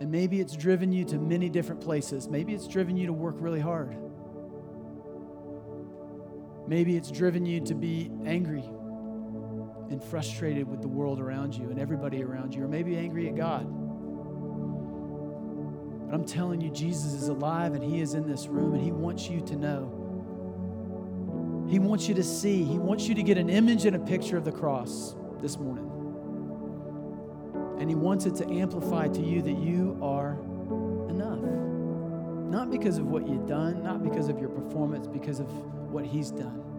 [0.00, 2.28] And maybe it's driven you to many different places.
[2.28, 3.96] Maybe it's driven you to work really hard.
[6.66, 8.64] Maybe it's driven you to be angry
[9.90, 13.34] and frustrated with the world around you and everybody around you, or maybe angry at
[13.34, 13.66] God.
[16.06, 18.92] But I'm telling you, Jesus is alive and He is in this room and He
[18.92, 19.96] wants you to know.
[21.68, 22.62] He wants you to see.
[22.64, 25.88] He wants you to get an image and a picture of the cross this morning.
[27.80, 30.38] And He wants it to amplify to you that you are
[31.08, 31.40] enough.
[32.50, 35.46] Not because of what you've done, not because of your performance, because of
[35.90, 36.69] what He's done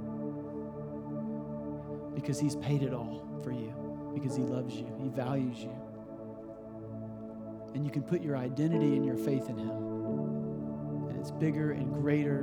[2.14, 3.74] because He's paid it all for you,
[4.14, 5.76] because He loves you, He values you.
[7.74, 9.70] And you can put your identity and your faith in Him.
[11.09, 12.41] And it's bigger and greater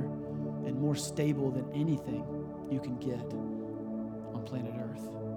[0.65, 2.25] and more stable than anything
[2.71, 3.33] you can get
[4.33, 5.28] on planet Earth.